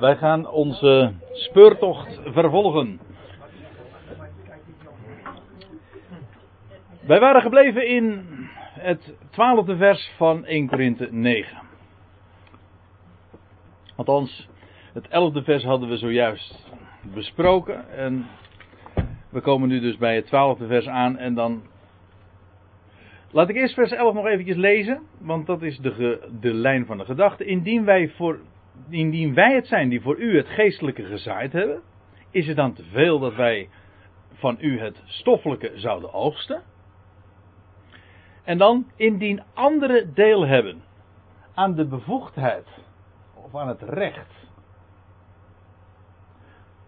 Wij 0.00 0.16
gaan 0.16 0.48
onze 0.48 1.12
speurtocht 1.32 2.20
vervolgen. 2.24 3.00
Wij 7.06 7.20
waren 7.20 7.42
gebleven 7.42 7.86
in 7.86 8.26
het 8.78 9.14
twaalfde 9.30 9.76
vers 9.76 10.12
van 10.16 10.44
1 10.44 10.68
Korinthe 10.68 11.08
9. 11.10 11.58
Althans, 13.96 14.48
het 14.92 15.08
elfde 15.08 15.42
vers 15.42 15.64
hadden 15.64 15.88
we 15.88 15.96
zojuist 15.96 16.70
besproken. 17.14 17.90
En 17.90 18.26
we 19.28 19.40
komen 19.40 19.68
nu 19.68 19.80
dus 19.80 19.96
bij 19.96 20.14
het 20.14 20.26
twaalfde 20.26 20.66
vers 20.66 20.86
aan. 20.86 21.18
En 21.18 21.34
dan. 21.34 21.62
Laat 23.30 23.48
ik 23.48 23.56
eerst 23.56 23.74
vers 23.74 23.90
11 23.90 24.14
nog 24.14 24.26
eventjes 24.26 24.56
lezen. 24.56 25.02
Want 25.18 25.46
dat 25.46 25.62
is 25.62 25.78
de, 25.78 26.28
de 26.40 26.54
lijn 26.54 26.86
van 26.86 26.98
de 26.98 27.04
gedachte. 27.04 27.44
Indien 27.44 27.84
wij, 27.84 28.08
voor, 28.08 28.38
indien 28.88 29.34
wij 29.34 29.54
het 29.54 29.66
zijn 29.66 29.88
die 29.88 30.00
voor 30.00 30.18
u 30.18 30.36
het 30.36 30.48
geestelijke 30.48 31.04
gezaaid 31.04 31.52
hebben. 31.52 31.82
Is 32.30 32.46
het 32.46 32.56
dan 32.56 32.72
te 32.72 32.84
veel 32.84 33.18
dat 33.18 33.34
wij 33.34 33.68
van 34.32 34.56
u 34.60 34.80
het 34.80 35.02
stoffelijke 35.04 35.72
zouden 35.74 36.12
oogsten? 36.12 36.62
En 38.44 38.58
dan, 38.58 38.90
indien 38.96 39.42
anderen 39.54 40.14
deel 40.14 40.46
hebben 40.46 40.82
aan 41.54 41.74
de 41.74 41.86
bevoegdheid 41.86 42.66
of 43.34 43.56
aan 43.56 43.68
het 43.68 43.82
recht 43.82 44.50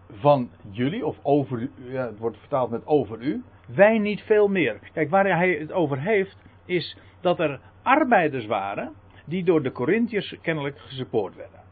van 0.09 0.49
jullie, 0.69 1.05
of 1.05 1.17
over 1.21 1.59
u, 1.59 1.71
ja, 1.77 2.05
het 2.05 2.17
wordt 2.17 2.37
vertaald 2.37 2.69
met 2.69 2.85
over 2.85 3.21
u, 3.21 3.43
wij 3.67 3.97
niet 3.97 4.21
veel 4.21 4.47
meer. 4.47 4.79
Kijk, 4.93 5.09
waar 5.09 5.25
hij 5.25 5.51
het 5.51 5.71
over 5.71 5.99
heeft, 5.99 6.37
is 6.65 6.97
dat 7.21 7.39
er 7.39 7.59
arbeiders 7.83 8.45
waren 8.45 8.93
die 9.25 9.43
door 9.43 9.63
de 9.63 9.71
Corinthiërs 9.71 10.35
kennelijk 10.41 10.79
gesupport 10.79 11.35
werden. 11.35 11.64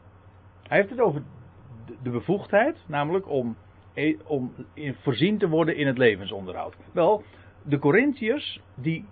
Hij 0.68 0.78
heeft 0.78 0.90
het 0.90 1.00
over 1.00 1.22
de 2.02 2.10
bevoegdheid, 2.10 2.84
namelijk 2.86 3.28
om, 3.28 3.56
e- 3.94 4.16
om 4.24 4.52
voorzien 4.74 5.38
te 5.38 5.48
worden 5.48 5.76
in 5.76 5.86
het 5.86 5.98
levensonderhoud. 5.98 6.76
Wel, 6.92 7.22
de 7.62 7.78
Corinthiërs 7.78 8.60
die 8.74 9.04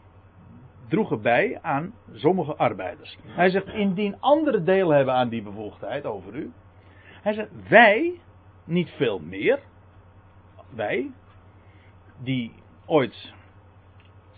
droegen 0.88 1.22
bij 1.22 1.58
aan 1.62 1.94
sommige 2.12 2.56
arbeiders. 2.56 3.18
Hij 3.27 3.50
zegt, 3.50 3.68
indien 3.68 4.20
anderen 4.20 4.64
deel 4.64 4.90
hebben 4.90 5.14
aan 5.14 5.28
die 5.28 5.42
bevoegdheid 5.42 6.04
over 6.06 6.34
u. 6.34 6.52
Hij 7.22 7.32
zegt, 7.32 7.68
wij, 7.68 8.20
niet 8.64 8.90
veel 8.90 9.18
meer, 9.18 9.58
wij, 10.74 11.10
die 12.22 12.52
ooit 12.86 13.32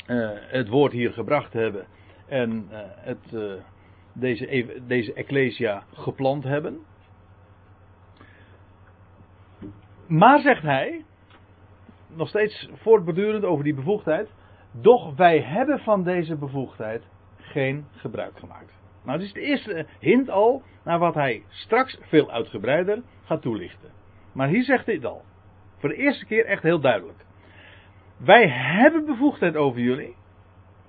uh, 0.07 0.31
het 0.35 0.69
woord 0.69 0.93
hier 0.93 1.13
gebracht 1.13 1.53
hebben 1.53 1.87
en 2.27 2.69
uh, 2.71 2.79
het, 2.81 3.33
uh, 3.33 3.53
deze, 4.13 4.83
deze 4.87 5.13
Ecclesia 5.13 5.83
geplant 5.93 6.45
hebben. 6.45 6.81
Maar 10.07 10.41
zegt 10.41 10.63
hij, 10.63 11.05
nog 12.09 12.29
steeds 12.29 12.69
voortbordurend 12.73 13.45
over 13.45 13.65
die 13.65 13.75
bevoegdheid, 13.75 14.35
doch 14.73 15.17
wij 15.17 15.41
hebben 15.41 15.79
van 15.79 16.03
deze 16.03 16.37
bevoegdheid 16.37 17.03
geen 17.37 17.87
gebruik 17.91 18.39
gemaakt. 18.39 18.73
Nou, 19.05 19.19
dit 19.19 19.27
is 19.27 19.33
de 19.33 19.41
eerste 19.41 19.87
hint 20.01 20.31
al 20.31 20.63
naar 20.85 20.99
wat 20.99 21.15
hij 21.15 21.43
straks 21.49 21.99
veel 22.01 22.31
uitgebreider 22.31 23.03
gaat 23.25 23.43
toelichten. 23.43 23.91
Maar 24.33 24.49
hier 24.49 24.65
zegt 24.65 24.87
hij 24.87 24.95
het 24.95 25.05
al. 25.05 25.23
Voor 25.77 25.89
de 25.89 25.95
eerste 25.95 26.27
keer 26.27 26.45
echt 26.45 26.63
heel 26.63 26.81
duidelijk. 26.81 27.25
Wij 28.17 28.49
hebben 28.49 29.07
bevoegdheid 29.07 29.57
over 29.57 29.81
jullie. 29.81 30.15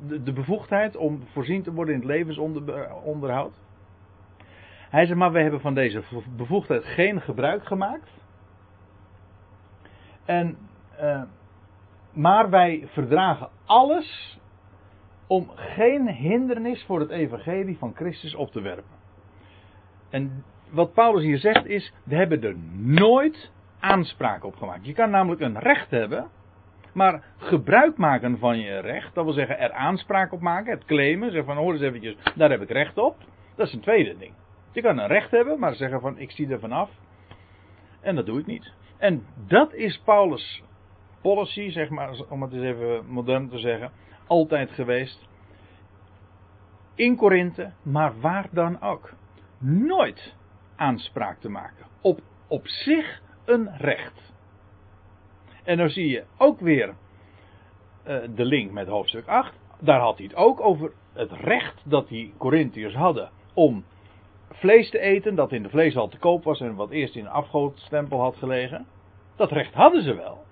De, 0.08 0.24
de 0.24 0.34
bevoegdheid 0.34 0.96
om 0.96 1.24
voorzien 1.32 1.64
te 1.64 1.74
worden 1.74 1.94
in 1.94 2.00
het 2.00 2.10
levensonderhoud. 2.10 3.62
Hij 4.90 5.06
zegt, 5.06 5.20
maar 5.20 5.32
wij 5.32 5.42
hebben 5.42 5.62
van 5.62 5.74
deze 5.74 6.04
bevoegdheid 6.36 6.86
geen 6.86 7.22
gebruik 7.22 7.66
gemaakt. 7.66 8.10
En 10.26 10.58
uh, 11.02 11.22
maar 12.16 12.50
wij 12.50 12.88
verdragen 12.88 13.50
alles 13.66 14.40
om 15.28 15.50
geen 15.56 16.08
hindernis 16.10 16.84
voor 16.84 17.00
het 17.00 17.10
evangelie 17.10 17.78
van 17.78 17.96
Christus 17.96 18.36
op 18.36 18.52
te 18.52 18.62
werpen. 18.62 18.96
En 20.10 20.44
wat 20.70 20.94
Paulus 20.94 21.24
hier 21.24 21.38
zegt 21.38 21.66
is, 21.66 21.94
we 22.04 22.16
hebben 22.16 22.44
er 22.44 22.56
nooit 22.78 23.52
aanspraak 23.80 24.44
op 24.44 24.56
gemaakt. 24.56 24.86
Je 24.86 24.94
kan 24.94 25.10
namelijk 25.10 25.42
een 25.42 25.60
recht 25.60 25.92
hebben, 25.92 26.28
maar 26.94 27.24
gebruik 27.38 27.98
maken 27.98 28.38
van 28.38 28.60
je 28.60 28.80
recht, 28.80 29.16
dat 29.16 29.24
wil 29.24 29.34
zeggen 29.34 29.60
er 29.60 29.72
aanspraak 29.72 30.32
op 30.32 30.42
maken, 30.42 30.74
het 30.74 30.86
claimen, 30.86 31.32
zeggen 31.32 31.54
van 31.54 31.64
hoor 31.64 31.74
eens 31.74 31.82
eventjes, 31.82 32.18
daar 32.36 32.50
heb 32.50 32.62
ik 32.62 32.70
recht 32.70 32.98
op. 32.98 33.16
Dat 33.56 33.68
is 33.68 33.74
een 33.74 33.80
tweede 33.80 34.18
ding. 34.18 34.34
Je 34.72 34.82
kan 34.82 34.98
een 34.98 35.08
recht 35.08 35.32
hebben, 35.32 35.60
maar 35.60 35.76
zeggen 35.76 36.02
van 36.02 36.18
ik 36.18 36.32
zie 36.32 36.50
er 36.50 36.60
vanaf. 36.60 36.90
En 38.02 38.16
dat 38.16 38.26
doe 38.26 38.40
ik 38.40 38.46
niet. 38.46 38.74
En 38.98 39.26
dat 39.48 39.74
is 39.74 40.02
Paulus 40.04 40.64
policy, 41.22 41.70
zeg 41.70 41.90
maar, 41.90 42.22
om 42.30 42.42
het 42.42 42.54
eens 42.54 42.64
even 42.64 43.06
modern 43.06 43.50
te 43.50 43.58
zeggen, 43.58 43.92
altijd 44.28 44.72
geweest. 44.72 45.28
In 46.96 47.16
Korinthe, 47.16 47.72
maar 47.82 48.20
waar 48.20 48.48
dan 48.52 48.82
ook. 48.82 49.14
Nooit 49.60 50.36
aanspraak 50.76 51.40
te 51.40 51.50
maken. 51.50 51.86
Op, 52.02 52.20
op 52.48 52.68
zich 52.68 53.22
een 53.46 53.78
recht. 53.78 54.34
En 55.64 55.78
dan 55.78 55.90
zie 55.90 56.10
je 56.10 56.24
ook 56.38 56.60
weer 56.60 56.88
uh, 58.08 58.18
de 58.36 58.46
link 58.46 58.72
met 58.72 58.88
hoofdstuk 58.88 59.28
8. 59.28 59.60
Daar 59.80 60.00
had 60.00 60.18
hij 60.18 60.26
het 60.26 60.36
ook 60.36 60.62
over 60.62 60.92
het 61.14 61.32
recht 61.32 61.82
dat 61.86 62.08
die 62.08 62.34
Corinthiërs 62.38 62.96
hadden 62.96 63.30
om 63.54 63.86
vlees 64.50 64.90
te 64.90 65.00
eten, 65.00 65.36
dat 65.36 65.52
in 65.52 65.64
de 65.64 65.70
vleeshal 65.70 66.08
te 66.08 66.18
koop 66.18 66.44
was 66.44 66.60
en 66.60 66.76
wat 66.76 66.90
eerst 66.90 67.16
in 67.16 67.26
een 67.26 67.32
afgoodstempel 67.32 68.20
had 68.20 68.36
gelegen. 68.36 68.86
Dat 69.36 69.52
recht 69.52 69.74
hadden 69.74 70.04
ze 70.04 70.14
wel. 70.14 70.44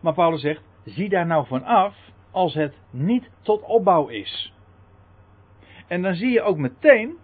Maar 0.00 0.14
Paulus 0.14 0.40
zegt, 0.40 0.62
zie 0.84 1.08
daar 1.08 1.26
nou 1.26 1.46
van 1.46 1.64
af 1.64 1.96
als 2.30 2.54
het 2.54 2.74
niet 2.90 3.30
tot 3.42 3.62
opbouw 3.62 4.06
is. 4.06 4.52
En 5.86 6.02
dan 6.02 6.14
zie 6.14 6.30
je 6.30 6.42
ook 6.42 6.56
meteen 6.56 7.18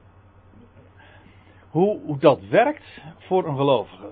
hoe, 1.70 2.00
hoe 2.04 2.18
dat 2.18 2.40
werkt 2.48 3.02
voor 3.18 3.46
een 3.46 3.56
gelovige. 3.56 4.08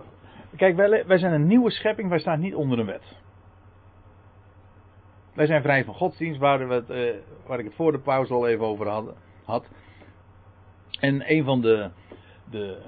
Kijk, 0.56 0.76
wij, 0.76 1.06
wij 1.06 1.18
zijn 1.18 1.32
een 1.32 1.46
nieuwe 1.46 1.70
schepping, 1.70 2.08
wij 2.08 2.18
staan 2.18 2.40
niet 2.40 2.54
onder 2.54 2.78
een 2.78 2.86
wet. 2.86 3.20
Wij 5.34 5.46
zijn 5.46 5.62
vrij 5.62 5.84
van 5.84 5.94
godsdienst, 5.94 6.40
waar, 6.40 6.70
eh, 6.70 7.58
ik 7.58 7.64
het 7.64 7.74
voor 7.74 7.92
de 7.92 7.98
pauze 7.98 8.32
al 8.32 8.48
even 8.48 8.64
over 8.64 8.88
had. 8.88 9.14
had. 9.44 9.68
En 11.02 11.30
een 11.32 11.44
van 11.44 11.60
de, 11.60 11.90
de 12.50 12.78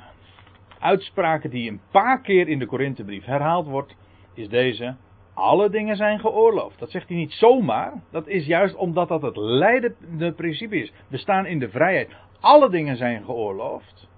uitspraken 0.78 1.50
die 1.50 1.70
een 1.70 1.80
paar 1.90 2.20
keer 2.20 2.48
in 2.48 2.58
de 2.58 2.66
Korinthebrief 2.66 3.24
herhaald 3.24 3.66
wordt, 3.66 3.96
is 4.34 4.48
deze. 4.48 4.94
Alle 5.34 5.70
dingen 5.70 5.96
zijn 5.96 6.20
geoorloofd. 6.20 6.78
Dat 6.78 6.90
zegt 6.90 7.08
hij 7.08 7.16
niet 7.16 7.32
zomaar. 7.32 8.02
Dat 8.10 8.26
is 8.26 8.46
juist 8.46 8.74
omdat 8.74 9.08
dat 9.08 9.22
het 9.22 9.36
leidende 9.36 10.32
principe 10.32 10.76
is. 10.76 10.92
We 11.08 11.16
staan 11.16 11.46
in 11.46 11.58
de 11.58 11.68
vrijheid. 11.68 12.12
Alle 12.40 12.70
dingen 12.70 12.96
zijn 12.96 13.24
geoorloofd. 13.24 14.08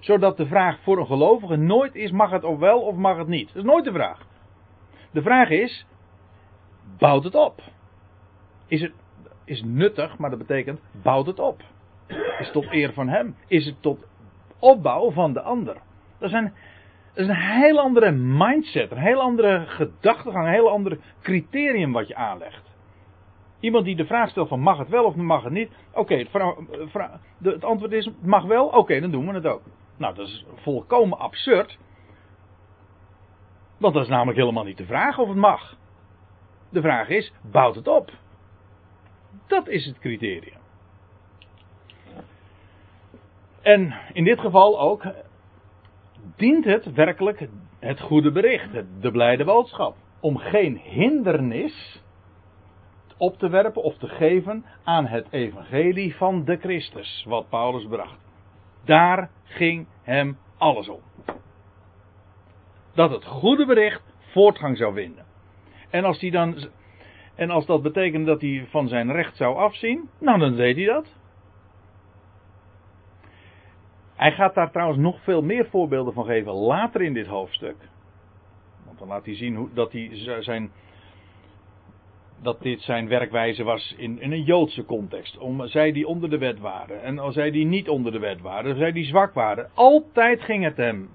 Zodat 0.00 0.36
de 0.36 0.46
vraag 0.46 0.80
voor 0.82 0.98
een 0.98 1.06
gelovige 1.06 1.56
nooit 1.56 1.94
is: 1.94 2.10
mag 2.10 2.30
het 2.30 2.44
of 2.44 2.58
wel 2.58 2.80
of 2.80 2.96
mag 2.96 3.16
het 3.16 3.28
niet? 3.28 3.46
Dat 3.46 3.56
is 3.56 3.70
nooit 3.70 3.84
de 3.84 3.92
vraag. 3.92 4.26
De 5.10 5.22
vraag 5.22 5.50
is: 5.50 5.86
bouwt 6.98 7.24
het 7.24 7.34
op? 7.34 7.62
Is 8.66 8.80
het 8.80 8.92
is 9.44 9.62
nuttig, 9.62 10.18
maar 10.18 10.30
dat 10.30 10.38
betekent: 10.38 10.80
bouwt 11.02 11.26
het 11.26 11.38
op? 11.38 11.62
Is 12.38 12.50
tot 12.50 12.72
eer 12.72 12.92
van 12.92 13.08
hem? 13.08 13.36
Is 13.46 13.66
het 13.66 13.82
tot 13.82 14.06
opbouw 14.58 15.10
van 15.10 15.32
de 15.32 15.40
ander? 15.40 15.76
Dat 16.18 16.30
zijn 16.30 16.52
dat 17.14 17.24
is 17.24 17.30
een 17.30 17.36
heel 17.36 17.80
andere 17.80 18.10
mindset, 18.10 18.90
een 18.90 18.98
heel 18.98 19.20
andere 19.20 19.64
gedachtegang, 19.66 20.46
een 20.46 20.52
heel 20.52 20.70
ander 20.70 20.98
criterium 21.22 21.92
wat 21.92 22.08
je 22.08 22.14
aanlegt. 22.14 22.70
Iemand 23.60 23.84
die 23.84 23.96
de 23.96 24.06
vraag 24.06 24.30
stelt 24.30 24.48
van 24.48 24.60
mag 24.60 24.78
het 24.78 24.88
wel 24.88 25.04
of 25.04 25.14
mag 25.14 25.42
het 25.42 25.52
niet. 25.52 25.70
Oké, 25.92 26.14
het, 27.42 27.64
antwoord 27.64 27.92
is 27.92 28.10
mag 28.20 28.44
wel, 28.44 28.66
oké, 28.66 29.00
dan 29.00 29.10
doen 29.10 29.26
we 29.26 29.34
het 29.34 29.46
ook. 29.46 29.62
Nou, 29.96 30.14
dat 30.14 30.26
is 30.26 30.44
volkomen 30.54 31.18
absurd. 31.18 31.78
Want 33.78 33.94
dat 33.94 34.02
is 34.02 34.08
namelijk 34.08 34.38
helemaal 34.38 34.64
niet 34.64 34.76
de 34.76 34.86
vraag 34.86 35.18
of 35.18 35.28
het 35.28 35.36
mag. 35.36 35.76
De 36.68 36.80
vraag 36.80 37.08
is, 37.08 37.32
bouwt 37.50 37.74
het 37.74 37.88
op? 37.88 38.10
Dat 39.46 39.68
is 39.68 39.86
het 39.86 39.98
criterium. 39.98 40.61
En 43.62 43.94
in 44.12 44.24
dit 44.24 44.40
geval 44.40 44.80
ook, 44.80 45.06
dient 46.36 46.64
het 46.64 46.92
werkelijk 46.92 47.48
het 47.78 48.00
goede 48.00 48.32
bericht, 48.32 48.72
de 49.00 49.10
blijde 49.10 49.44
boodschap. 49.44 49.96
Om 50.20 50.36
geen 50.36 50.76
hindernis 50.76 52.02
op 53.16 53.38
te 53.38 53.48
werpen 53.48 53.82
of 53.82 53.96
te 53.96 54.08
geven 54.08 54.64
aan 54.84 55.06
het 55.06 55.26
evangelie 55.30 56.16
van 56.16 56.44
de 56.44 56.56
Christus, 56.56 57.24
wat 57.28 57.48
Paulus 57.48 57.86
bracht. 57.86 58.18
Daar 58.84 59.30
ging 59.44 59.86
hem 60.02 60.38
alles 60.58 60.88
om. 60.88 61.00
Dat 62.94 63.10
het 63.10 63.24
goede 63.24 63.66
bericht 63.66 64.02
voortgang 64.18 64.76
zou 64.76 64.94
vinden. 64.94 65.24
En 65.90 66.04
als, 66.04 66.20
hij 66.20 66.30
dan, 66.30 66.68
en 67.34 67.50
als 67.50 67.66
dat 67.66 67.82
betekende 67.82 68.26
dat 68.26 68.40
hij 68.40 68.66
van 68.70 68.88
zijn 68.88 69.12
recht 69.12 69.36
zou 69.36 69.56
afzien, 69.56 70.08
nou 70.20 70.38
dan 70.38 70.56
deed 70.56 70.76
hij 70.76 70.86
dat. 70.86 71.20
Hij 74.22 74.32
gaat 74.32 74.54
daar 74.54 74.70
trouwens 74.70 74.98
nog 74.98 75.22
veel 75.22 75.42
meer 75.42 75.66
voorbeelden 75.66 76.12
van 76.14 76.24
geven 76.24 76.52
later 76.52 77.02
in 77.02 77.12
dit 77.12 77.26
hoofdstuk. 77.26 77.76
Want 78.84 78.98
dan 78.98 79.08
laat 79.08 79.24
hij 79.24 79.36
zien 79.36 79.56
hoe, 79.56 79.68
dat, 79.74 79.94
zijn, 80.40 80.70
dat 82.42 82.62
dit 82.62 82.80
zijn 82.80 83.08
werkwijze 83.08 83.62
was 83.62 83.94
in, 83.98 84.20
in 84.20 84.32
een 84.32 84.42
Joodse 84.42 84.84
context. 84.84 85.38
Om 85.38 85.66
zij 85.66 85.92
die 85.92 86.06
onder 86.06 86.30
de 86.30 86.38
wet 86.38 86.58
waren 86.58 87.02
en 87.02 87.18
als 87.18 87.34
zij 87.34 87.50
die 87.50 87.64
niet 87.64 87.88
onder 87.88 88.12
de 88.12 88.18
wet 88.18 88.40
waren, 88.40 88.76
zij 88.76 88.92
die 88.92 89.04
zwak 89.04 89.34
waren. 89.34 89.70
Altijd 89.74 90.42
ging 90.42 90.64
het 90.64 90.76
hem 90.76 91.10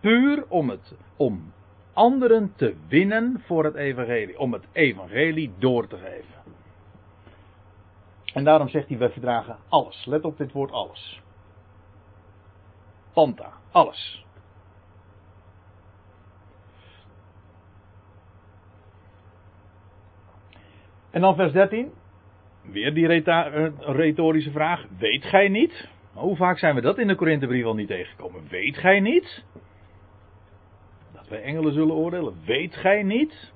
puur 0.00 0.44
om, 0.48 0.68
het, 0.68 0.94
om 1.16 1.52
anderen 1.92 2.52
te 2.56 2.74
winnen 2.88 3.42
voor 3.46 3.64
het 3.64 3.74
evangelie. 3.74 4.38
Om 4.38 4.52
het 4.52 4.64
evangelie 4.72 5.52
door 5.58 5.86
te 5.86 5.96
geven. 5.96 6.34
En 8.34 8.44
daarom 8.44 8.68
zegt 8.68 8.88
hij, 8.88 8.98
wij 8.98 9.10
verdragen 9.10 9.56
alles. 9.68 10.04
Let 10.06 10.24
op 10.24 10.38
dit 10.38 10.52
woord 10.52 10.72
alles. 10.72 11.22
Panta, 13.14 13.52
alles. 13.72 14.24
En 21.10 21.20
dan 21.20 21.34
vers 21.34 21.52
13. 21.52 21.92
Weer 22.62 22.94
die 22.94 23.22
eh, 23.22 23.66
retorische 23.78 24.50
vraag. 24.50 24.86
Weet 24.98 25.24
gij 25.24 25.48
niet? 25.48 25.88
Hoe 26.12 26.36
vaak 26.36 26.58
zijn 26.58 26.74
we 26.74 26.80
dat 26.80 26.98
in 26.98 27.06
de 27.06 27.14
Korinthebrief 27.14 27.64
al 27.64 27.74
niet 27.74 27.88
tegengekomen? 27.88 28.48
Weet 28.48 28.76
gij 28.76 29.00
niet? 29.00 29.44
Dat 31.12 31.28
wij 31.28 31.42
engelen 31.42 31.72
zullen 31.72 31.94
oordelen. 31.94 32.34
Weet 32.44 32.74
gij 32.74 33.02
niet? 33.02 33.52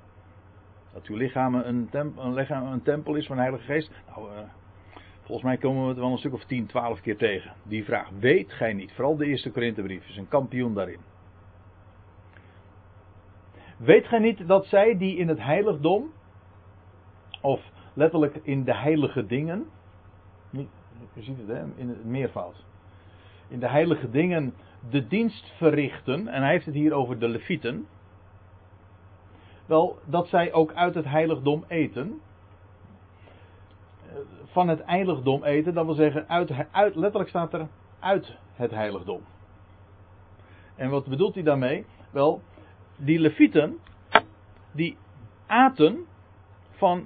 Dat 0.93 1.07
uw 1.07 1.17
lichaam 1.17 1.55
een, 1.55 1.89
een, 1.91 2.35
lichaam 2.35 2.67
een 2.67 2.83
tempel 2.83 3.15
is 3.15 3.27
van 3.27 3.37
de 3.37 3.43
Heilige 3.43 3.65
Geest. 3.65 3.91
Nou, 4.07 4.33
uh, 4.33 4.39
Volgens 5.29 5.49
mij 5.49 5.59
komen 5.59 5.83
we 5.83 5.89
het 5.89 5.99
wel 5.99 6.11
een 6.11 6.19
stuk 6.19 6.33
of 6.33 6.45
10, 6.45 6.67
12 6.67 7.01
keer 7.01 7.17
tegen. 7.17 7.53
Die 7.63 7.85
vraag 7.85 8.11
weet 8.19 8.53
gij 8.53 8.73
niet. 8.73 8.93
Vooral 8.93 9.17
de 9.17 9.27
eerste 9.27 9.51
Korinthebrief 9.51 10.09
is 10.09 10.17
een 10.17 10.29
kampioen 10.29 10.75
daarin. 10.75 11.01
Weet 13.77 14.07
gij 14.07 14.19
niet 14.19 14.47
dat 14.47 14.67
zij 14.67 14.99
die 14.99 15.17
in 15.17 15.29
het 15.29 15.41
heiligdom, 15.41 16.13
of 17.41 17.61
letterlijk 17.95 18.41
in 18.43 18.65
de 18.65 18.75
heilige 18.75 19.27
dingen, 19.27 19.67
je 20.51 21.23
ziet 21.23 21.39
het 21.39 21.49
hè, 21.49 21.65
in 21.77 21.89
het 21.89 22.05
meervoud, 22.05 22.65
in 23.49 23.61
de 23.61 23.69
heilige 23.69 24.11
dingen 24.11 24.55
de 24.91 25.07
dienst 25.07 25.53
verrichten, 25.57 26.29
en 26.29 26.43
hij 26.43 26.51
heeft 26.51 26.67
het 26.67 26.75
hier 26.75 26.93
over 26.93 27.19
de 27.19 27.29
levieten, 27.29 27.87
wel 29.67 29.99
dat 30.05 30.29
zij 30.29 30.53
ook 30.53 30.73
uit 30.73 30.95
het 30.95 31.05
heiligdom 31.05 31.65
eten, 31.67 32.21
van 34.51 34.69
het 34.69 34.83
heiligdom 34.85 35.45
eten, 35.45 35.75
dat 35.75 35.85
wil 35.85 35.95
zeggen, 35.95 36.29
uit, 36.29 36.51
uit, 36.71 36.95
letterlijk 36.95 37.31
staat 37.31 37.53
er 37.53 37.69
uit 37.99 38.37
het 38.55 38.71
heiligdom. 38.71 39.21
En 40.77 40.91
wat 40.91 41.07
bedoelt 41.07 41.35
hij 41.35 41.43
daarmee? 41.43 41.87
Wel, 42.11 42.43
die 42.97 43.19
levieten, 43.19 43.79
die 44.73 44.97
aten 45.47 46.07
van 46.71 47.05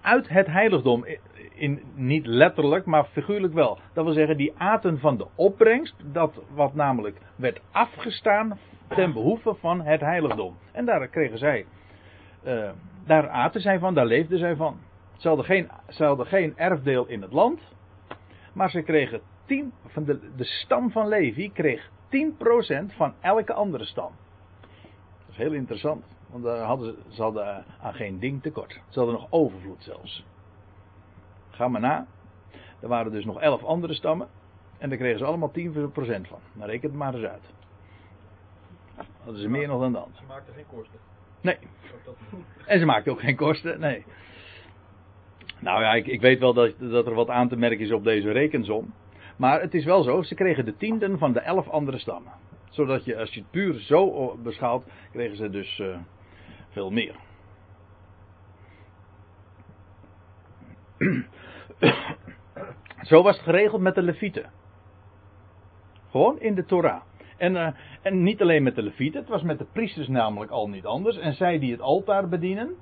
uit 0.00 0.28
het 0.28 0.46
heiligdom. 0.46 1.06
In, 1.54 1.82
niet 1.94 2.26
letterlijk, 2.26 2.84
maar 2.86 3.04
figuurlijk 3.04 3.52
wel. 3.54 3.78
Dat 3.92 4.04
wil 4.04 4.12
zeggen, 4.12 4.36
die 4.36 4.52
aten 4.56 4.98
van 4.98 5.16
de 5.16 5.26
opbrengst, 5.34 5.94
dat 6.12 6.40
wat 6.54 6.74
namelijk 6.74 7.18
werd 7.36 7.60
afgestaan 7.70 8.58
ten 8.88 9.12
behoeve 9.12 9.54
van 9.54 9.80
het 9.80 10.00
heiligdom. 10.00 10.56
En 10.72 10.84
daar 10.84 11.08
kregen 11.08 11.38
zij, 11.38 11.66
uh, 12.44 12.70
daar 13.06 13.28
aten 13.28 13.60
zij 13.60 13.78
van, 13.78 13.94
daar 13.94 14.06
leefden 14.06 14.38
zij 14.38 14.56
van. 14.56 14.78
Ze 15.16 15.28
hadden 15.28 15.46
geen, 15.46 15.70
ze 15.88 16.04
hadden 16.04 16.26
geen 16.26 16.56
erfdeel 16.56 17.06
in 17.06 17.22
het 17.22 17.32
land. 17.32 17.60
Maar 18.52 18.70
ze 18.70 18.82
kregen 18.82 19.20
10, 19.46 19.72
van 19.86 20.04
de, 20.04 20.34
de 20.36 20.44
stam 20.44 20.90
van 20.90 21.08
Levi 21.08 21.52
kreeg 21.52 21.90
10% 22.10 22.94
van 22.96 23.14
elke 23.20 23.52
andere 23.52 23.84
stam. 23.84 24.12
Dat 24.60 25.30
is 25.30 25.36
heel 25.36 25.52
interessant. 25.52 26.04
Want 26.26 26.44
daar 26.44 26.64
hadden 26.64 26.86
ze, 26.86 27.14
ze 27.14 27.22
hadden 27.22 27.64
aan 27.80 27.94
geen 27.94 28.18
ding 28.18 28.42
tekort. 28.42 28.80
Ze 28.88 28.98
hadden 28.98 29.14
nog 29.14 29.26
overvloed 29.30 29.82
zelfs. 29.82 30.24
Ga 31.50 31.68
maar 31.68 31.80
na. 31.80 32.06
Er 32.80 32.88
waren 32.88 33.12
dus 33.12 33.24
nog 33.24 33.40
11 33.40 33.62
andere 33.62 33.94
stammen. 33.94 34.28
En 34.78 34.88
daar 34.88 34.98
kregen 34.98 35.18
ze 35.18 35.24
allemaal 35.24 35.50
10% 35.50 35.52
van. 36.28 36.38
Nou 36.52 36.70
reken 36.70 36.88
het 36.88 36.98
maar 36.98 37.14
eens 37.14 37.24
uit. 37.24 37.52
Dat 39.24 39.36
is 39.36 39.46
meer 39.46 39.68
nog 39.68 39.80
dan 39.80 39.92
dan. 39.92 40.08
Ze 40.14 40.22
maakten 40.28 40.54
geen 40.54 40.66
kosten. 40.66 40.98
Nee. 41.40 41.58
En 42.66 42.78
ze 42.78 42.84
maakten 42.84 43.12
ook 43.12 43.20
geen 43.20 43.36
kosten. 43.36 43.80
Nee. 43.80 44.04
Nou 45.60 45.82
ja, 45.82 45.94
ik, 45.94 46.06
ik 46.06 46.20
weet 46.20 46.38
wel 46.38 46.54
dat, 46.54 46.74
dat, 46.78 47.06
er 47.06 47.14
wat 47.14 47.28
aan 47.28 47.48
te 47.48 47.56
merken 47.56 47.84
is 47.84 47.92
op 47.92 48.04
deze 48.04 48.30
rekensom. 48.30 48.94
Maar 49.36 49.60
het 49.60 49.74
is 49.74 49.84
wel 49.84 50.02
zo, 50.02 50.22
ze 50.22 50.34
kregen 50.34 50.64
de 50.64 50.76
tienden 50.76 51.18
van 51.18 51.32
de 51.32 51.40
elf 51.40 51.68
andere 51.68 51.98
stammen. 51.98 52.32
Zodat 52.70 53.04
je, 53.04 53.18
als 53.18 53.34
je 53.34 53.40
het 53.40 53.50
puur 53.50 53.80
zo 53.80 54.34
beschouwt, 54.42 54.84
kregen 55.12 55.36
ze 55.36 55.50
dus 55.50 55.78
uh, 55.78 55.96
veel 56.70 56.90
meer. 56.90 57.14
zo 63.10 63.22
was 63.22 63.36
het 63.36 63.44
geregeld 63.44 63.80
met 63.80 63.94
de 63.94 64.02
levieten. 64.02 64.50
Gewoon 66.10 66.40
in 66.40 66.54
de 66.54 66.64
Torah. 66.64 67.02
En, 67.36 67.54
uh, 67.54 67.68
en 68.02 68.22
niet 68.22 68.42
alleen 68.42 68.62
met 68.62 68.74
de 68.74 68.82
levieten, 68.82 69.20
het 69.20 69.28
was 69.28 69.42
met 69.42 69.58
de 69.58 69.66
priesters 69.72 70.08
namelijk 70.08 70.50
al 70.50 70.68
niet 70.68 70.86
anders. 70.86 71.18
En 71.18 71.34
zij 71.34 71.58
die 71.58 71.72
het 71.72 71.80
altaar 71.80 72.28
bedienen, 72.28 72.74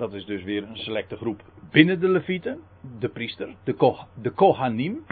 dat 0.00 0.12
is 0.12 0.24
dus 0.24 0.42
weer 0.42 0.62
een 0.62 0.76
selecte 0.76 1.16
groep 1.16 1.42
binnen 1.70 2.00
de 2.00 2.08
Levieten. 2.08 2.60
De 2.98 3.08
priester, 3.08 3.54
de, 3.64 3.72
ko, 3.72 3.96
de 4.14 4.30
Kohanim. 4.30 5.04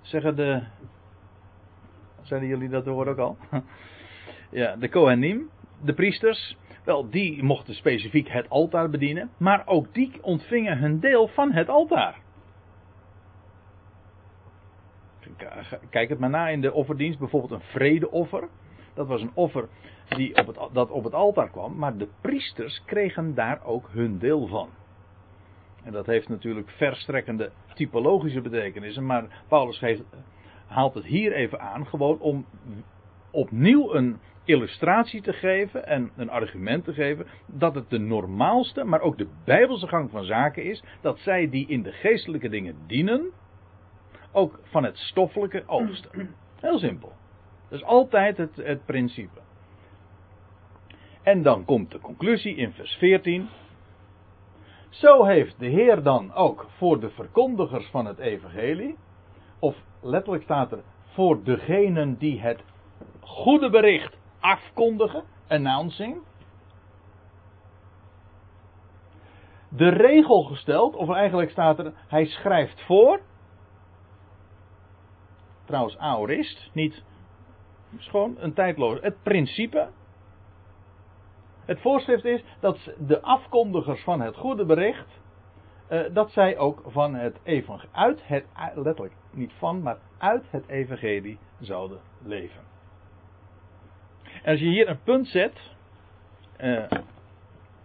Zeggen 0.00 0.36
de. 0.36 0.62
Zeiden 2.22 2.48
jullie 2.48 2.68
dat 2.68 2.84
horen 2.84 3.12
ook 3.12 3.18
al? 3.18 3.36
ja, 4.60 4.76
de 4.76 4.88
Kohanim, 4.88 5.50
de 5.82 5.92
priesters. 5.92 6.56
Wel, 6.84 7.10
die 7.10 7.42
mochten 7.42 7.74
specifiek 7.74 8.28
het 8.28 8.48
altaar 8.48 8.90
bedienen. 8.90 9.30
Maar 9.36 9.66
ook 9.66 9.94
die 9.94 10.12
ontvingen 10.20 10.78
hun 10.78 11.00
deel 11.00 11.28
van 11.28 11.52
het 11.52 11.68
altaar. 11.68 12.20
Kijk 15.90 16.08
het 16.08 16.18
maar 16.18 16.30
na 16.30 16.48
in 16.48 16.60
de 16.60 16.72
offerdienst, 16.72 17.18
bijvoorbeeld 17.18 17.52
een 17.52 17.66
vredeoffer. 17.68 18.48
Dat 18.94 19.06
was 19.06 19.20
een 19.20 19.34
offer 19.34 19.68
die 20.08 20.36
op 20.36 20.46
het, 20.46 20.58
dat 20.72 20.90
op 20.90 21.04
het 21.04 21.14
altaar 21.14 21.50
kwam, 21.50 21.76
maar 21.76 21.96
de 21.96 22.08
priesters 22.20 22.82
kregen 22.84 23.34
daar 23.34 23.64
ook 23.64 23.88
hun 23.92 24.18
deel 24.18 24.46
van. 24.46 24.68
En 25.84 25.92
dat 25.92 26.06
heeft 26.06 26.28
natuurlijk 26.28 26.70
verstrekkende 26.70 27.50
typologische 27.74 28.40
betekenissen, 28.40 29.06
maar 29.06 29.44
Paulus 29.48 29.78
geeft, 29.78 30.02
haalt 30.66 30.94
het 30.94 31.04
hier 31.04 31.32
even 31.32 31.60
aan, 31.60 31.86
gewoon 31.86 32.18
om 32.18 32.46
opnieuw 33.30 33.94
een 33.94 34.18
illustratie 34.44 35.22
te 35.22 35.32
geven 35.32 35.86
en 35.86 36.10
een 36.16 36.30
argument 36.30 36.84
te 36.84 36.92
geven 36.92 37.26
dat 37.46 37.74
het 37.74 37.90
de 37.90 37.98
normaalste, 37.98 38.84
maar 38.84 39.00
ook 39.00 39.18
de 39.18 39.28
bijbelse 39.44 39.86
gang 39.86 40.10
van 40.10 40.24
zaken 40.24 40.64
is, 40.64 40.84
dat 41.00 41.18
zij 41.18 41.50
die 41.50 41.66
in 41.68 41.82
de 41.82 41.92
geestelijke 41.92 42.48
dingen 42.48 42.76
dienen, 42.86 43.30
ook 44.32 44.60
van 44.62 44.84
het 44.84 44.96
stoffelijke 44.96 45.62
oogsten. 45.66 46.34
Heel 46.60 46.78
simpel. 46.78 47.12
Dat 47.74 47.82
is 47.82 47.88
altijd 47.88 48.36
het, 48.36 48.56
het 48.56 48.84
principe. 48.84 49.40
En 51.22 51.42
dan 51.42 51.64
komt 51.64 51.90
de 51.90 52.00
conclusie 52.00 52.56
in 52.56 52.72
vers 52.72 52.94
14. 52.94 53.48
Zo 54.88 55.24
heeft 55.24 55.58
de 55.58 55.66
Heer 55.66 56.02
dan 56.02 56.34
ook 56.34 56.66
voor 56.76 57.00
de 57.00 57.10
verkondigers 57.10 57.86
van 57.86 58.06
het 58.06 58.18
evangelie, 58.18 58.96
of 59.58 59.76
letterlijk 60.00 60.42
staat 60.44 60.72
er 60.72 60.82
voor 61.04 61.42
degenen 61.42 62.18
die 62.18 62.40
het 62.40 62.64
goede 63.20 63.70
bericht 63.70 64.16
afkondigen, 64.40 65.24
announcing, 65.48 66.22
de 69.68 69.88
regel 69.88 70.42
gesteld, 70.42 70.94
of 70.94 71.10
eigenlijk 71.10 71.50
staat 71.50 71.78
er, 71.78 71.92
hij 72.08 72.24
schrijft 72.24 72.80
voor, 72.80 73.20
trouwens 75.64 75.98
aorist, 75.98 76.70
niet, 76.72 77.04
is 77.98 78.08
gewoon 78.08 78.36
een 78.38 78.52
tijdloos, 78.52 79.00
het 79.00 79.22
principe, 79.22 79.88
het 81.64 81.80
voorschrift 81.80 82.24
is 82.24 82.44
dat 82.60 82.94
de 82.98 83.20
afkondigers 83.20 84.02
van 84.02 84.20
het 84.20 84.36
goede 84.36 84.64
bericht, 84.64 85.22
uh, 85.90 86.02
dat 86.12 86.30
zij 86.30 86.58
ook 86.58 86.82
van 86.86 87.14
het 87.14 87.38
evangelie, 87.42 87.90
uit 87.92 88.22
letterlijk 88.74 89.14
niet 89.30 89.52
van, 89.52 89.82
maar 89.82 89.98
uit 90.18 90.44
het 90.50 90.68
evangelie 90.68 91.38
zouden 91.60 92.00
leven. 92.24 92.62
En 94.42 94.50
als 94.50 94.60
je 94.60 94.66
hier 94.66 94.88
een 94.88 95.02
punt 95.02 95.26
zet, 95.26 95.74
uh, 96.60 96.90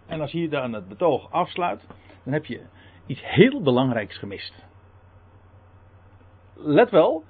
en 0.06 0.22
als 0.22 0.32
je 0.32 0.38
hier 0.38 0.50
dan 0.50 0.74
het 0.74 0.88
betoog 0.88 1.32
afsluit, 1.32 1.88
dan 2.24 2.34
heb 2.34 2.46
je 2.46 2.62
iets 3.06 3.22
heel 3.24 3.62
belangrijks 3.62 4.18
gemist. 4.18 4.66
Let 6.54 6.90
wel, 6.90 7.24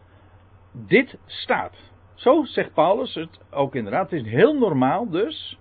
dit 0.71 1.17
staat. 1.25 1.88
Zo 2.19 2.45
zegt 2.45 2.73
Paulus 2.73 3.13
het 3.13 3.39
ook 3.51 3.75
inderdaad. 3.75 4.11
Het 4.11 4.25
is 4.25 4.31
heel 4.31 4.57
normaal 4.57 5.09
dus 5.09 5.57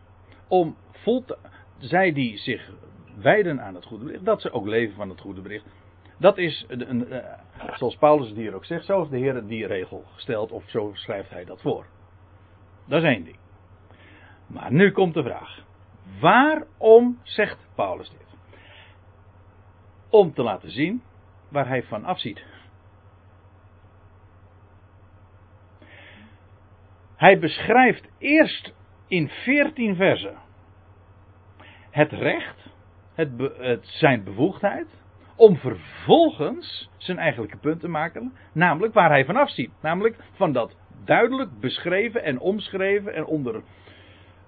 om 0.49 0.77
vol 0.93 1.25
zij 1.79 2.13
die 2.13 2.39
zich 2.39 2.71
wijden 3.21 3.63
aan 3.63 3.75
het 3.75 3.85
goede 3.85 4.05
bericht, 4.05 4.25
dat 4.25 4.41
ze 4.41 4.53
ook 4.53 4.67
leven 4.67 4.95
van 4.95 5.09
het 5.09 5.21
goede 5.21 5.41
bericht. 5.41 5.65
Dat 6.19 6.39
is, 6.39 6.65
een, 6.69 7.11
eh, 7.11 7.39
zoals 7.77 7.97
Paulus 7.97 8.29
het 8.29 8.37
hier 8.37 8.55
ook 8.55 8.65
zegt, 8.65 8.85
zo 8.85 9.09
de 9.09 9.17
Heer 9.17 9.47
die 9.47 9.67
regel 9.67 10.05
gesteld, 10.15 10.53
of 10.53 10.69
zo 10.69 10.91
schrijft 10.95 11.31
hij 11.31 11.45
dat 11.45 11.61
voor. 11.61 11.87
Dat 12.87 13.03
is 13.03 13.09
één 13.09 13.25
ding. 13.25 13.39
Maar 14.47 14.73
nu 14.73 14.93
komt 14.93 15.15
de 15.15 15.23
vraag. 15.23 15.65
Waarom 16.21 17.19
zegt 17.23 17.59
Paulus 17.75 18.11
dit? 18.11 18.27
Om 20.11 20.35
te 20.35 20.43
laten 20.43 20.71
zien 20.71 21.03
waar 21.49 21.69
hij 21.69 21.83
van 21.83 22.05
afziet. 22.05 22.45
Hij 27.19 27.39
beschrijft 27.39 28.09
eerst 28.19 28.73
in 29.09 29.29
14 29.29 29.97
versen 29.97 30.37
het 31.91 32.13
recht, 32.13 32.71
het, 33.15 33.31
het, 33.59 33.87
zijn 33.87 34.25
bevoegdheid, 34.25 34.87
om 35.37 35.57
vervolgens 35.57 36.91
zijn 36.97 37.19
eigenlijke 37.19 37.57
punt 37.57 37.81
te 37.81 37.89
maken, 37.89 38.33
namelijk 38.53 38.95
waar 38.95 39.11
hij 39.11 39.25
van 39.25 39.37
afziet. 39.37 39.71
Namelijk 39.81 40.17
van 40.33 40.53
dat 40.53 40.77
duidelijk 41.05 41.61
beschreven 41.61 42.23
en 42.23 42.39
omschreven 42.39 43.15
en 43.15 43.25
onder, 43.25 43.63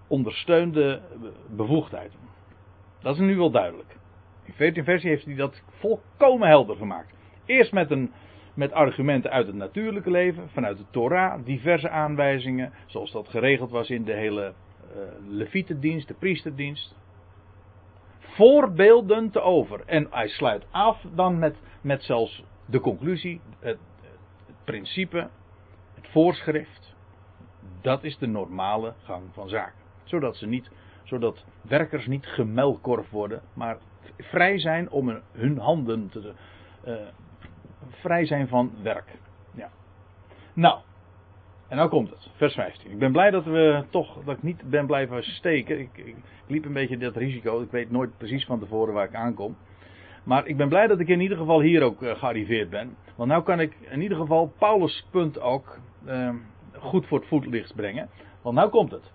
ondersteunde 0.08 1.02
bevoegdheid. 1.56 2.12
Dat 3.00 3.14
is 3.14 3.20
nu 3.20 3.36
wel 3.36 3.50
duidelijk. 3.50 3.96
In 4.44 4.52
14 4.52 4.84
versie 4.84 5.10
heeft 5.10 5.24
hij 5.24 5.34
dat 5.34 5.62
volkomen 5.68 6.48
helder 6.48 6.76
gemaakt. 6.76 7.14
Eerst 7.44 7.72
met, 7.72 7.90
een, 7.90 8.12
met 8.54 8.72
argumenten 8.72 9.30
uit 9.30 9.46
het 9.46 9.56
natuurlijke 9.56 10.10
leven, 10.10 10.48
vanuit 10.48 10.78
de 10.78 10.84
Torah, 10.90 11.44
diverse 11.44 11.90
aanwijzingen, 11.90 12.72
zoals 12.86 13.12
dat 13.12 13.28
geregeld 13.28 13.70
was 13.70 13.90
in 13.90 14.04
de 14.04 14.12
hele 14.12 14.52
uh, 14.96 15.02
Levietendienst, 15.28 16.08
de 16.08 16.14
priesterdienst. 16.14 16.94
Voorbeelden 18.18 19.30
te 19.30 19.40
over. 19.40 19.82
En 19.86 20.06
hij 20.10 20.28
sluit 20.28 20.66
af 20.70 21.04
dan 21.14 21.38
met, 21.38 21.56
met 21.80 22.02
zelfs 22.02 22.44
de 22.66 22.80
conclusie, 22.80 23.40
het, 23.58 23.78
het 24.46 24.56
principe, 24.64 25.28
het 25.94 26.08
voorschrift. 26.08 26.94
Dat 27.80 28.04
is 28.04 28.18
de 28.18 28.26
normale 28.26 28.94
gang 29.02 29.22
van 29.32 29.48
zaken. 29.48 29.78
Zodat 30.04 30.36
ze 30.36 30.46
niet 30.46 30.70
zodat 31.10 31.44
werkers 31.62 32.06
niet 32.06 32.26
gemelkorf 32.26 33.10
worden, 33.10 33.42
maar 33.54 33.78
vrij 34.18 34.58
zijn 34.58 34.90
om 34.90 35.20
hun 35.32 35.58
handen 35.58 36.08
te. 36.08 36.32
Uh, 36.86 36.94
vrij 37.88 38.26
zijn 38.26 38.48
van 38.48 38.72
werk. 38.82 39.18
Ja. 39.54 39.68
Nou, 40.52 40.78
en 41.70 41.76
nou 41.76 41.88
komt 41.88 42.10
het, 42.10 42.28
vers 42.36 42.54
15. 42.54 42.90
Ik 42.90 42.98
ben 42.98 43.12
blij 43.12 43.30
dat 43.30 43.44
we 43.44 43.84
toch, 43.90 44.24
dat 44.24 44.36
ik 44.36 44.42
niet 44.42 44.70
ben 44.70 44.86
blijven 44.86 45.22
steken. 45.22 45.78
Ik, 45.78 45.88
ik, 45.94 46.16
liep 46.46 46.64
een 46.64 46.72
beetje 46.72 46.98
dat 46.98 47.16
risico. 47.16 47.62
Ik 47.62 47.70
weet 47.70 47.90
nooit 47.90 48.18
precies 48.18 48.44
van 48.44 48.58
tevoren 48.58 48.94
waar 48.94 49.04
ik 49.04 49.14
aankom. 49.14 49.56
Maar 50.24 50.46
ik 50.46 50.56
ben 50.56 50.68
blij 50.68 50.86
dat 50.86 51.00
ik 51.00 51.08
in 51.08 51.20
ieder 51.20 51.36
geval 51.36 51.60
hier 51.60 51.82
ook 51.82 52.02
uh, 52.02 52.14
gearriveerd 52.14 52.70
ben. 52.70 52.96
Want 53.16 53.30
nu 53.30 53.40
kan 53.40 53.60
ik 53.60 53.76
in 53.90 54.00
ieder 54.00 54.18
geval 54.18 54.52
Paulus' 54.58 55.06
punt 55.10 55.40
ook 55.40 55.78
uh, 56.06 56.34
goed 56.78 57.06
voor 57.06 57.18
het 57.18 57.28
voetlicht 57.28 57.74
brengen. 57.74 58.08
Want 58.42 58.56
nou 58.56 58.70
komt 58.70 58.90
het. 58.90 59.10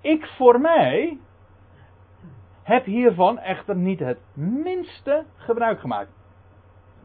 Ik 0.00 0.26
voor 0.26 0.60
mij 0.60 1.18
heb 2.62 2.84
hiervan 2.84 3.38
echter 3.38 3.76
niet 3.76 3.98
het 3.98 4.18
minste 4.34 5.24
gebruik 5.36 5.80
gemaakt. 5.80 6.10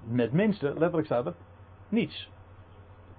Met 0.04 0.32
minste, 0.32 0.68
letterlijk 0.68 1.06
staat 1.06 1.26
er, 1.26 1.34
niets. 1.90 2.30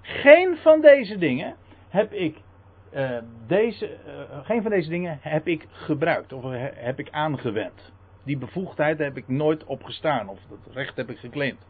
Geen 0.01 0.57
van 0.57 0.81
deze 0.81 1.19
dingen 1.19 1.57
heb 1.89 2.13
ik, 2.13 2.41
uh, 2.95 3.19
deze, 3.47 3.99
uh, 4.07 4.47
geen 4.47 4.63
van 4.63 4.71
deze 4.71 4.89
dingen 4.89 5.19
heb 5.21 5.47
ik 5.47 5.67
gebruikt 5.71 6.33
of 6.33 6.43
heb 6.75 6.99
ik 6.99 7.11
aangewend. 7.11 7.93
Die 8.25 8.39
bevoegdheid 8.39 8.99
heb 8.99 9.17
ik 9.17 9.29
nooit 9.29 9.65
opgestaan 9.65 10.29
of 10.29 10.39
dat 10.49 10.75
recht 10.75 10.97
heb 10.97 11.11
ik 11.11 11.19
geclaimd. 11.19 11.67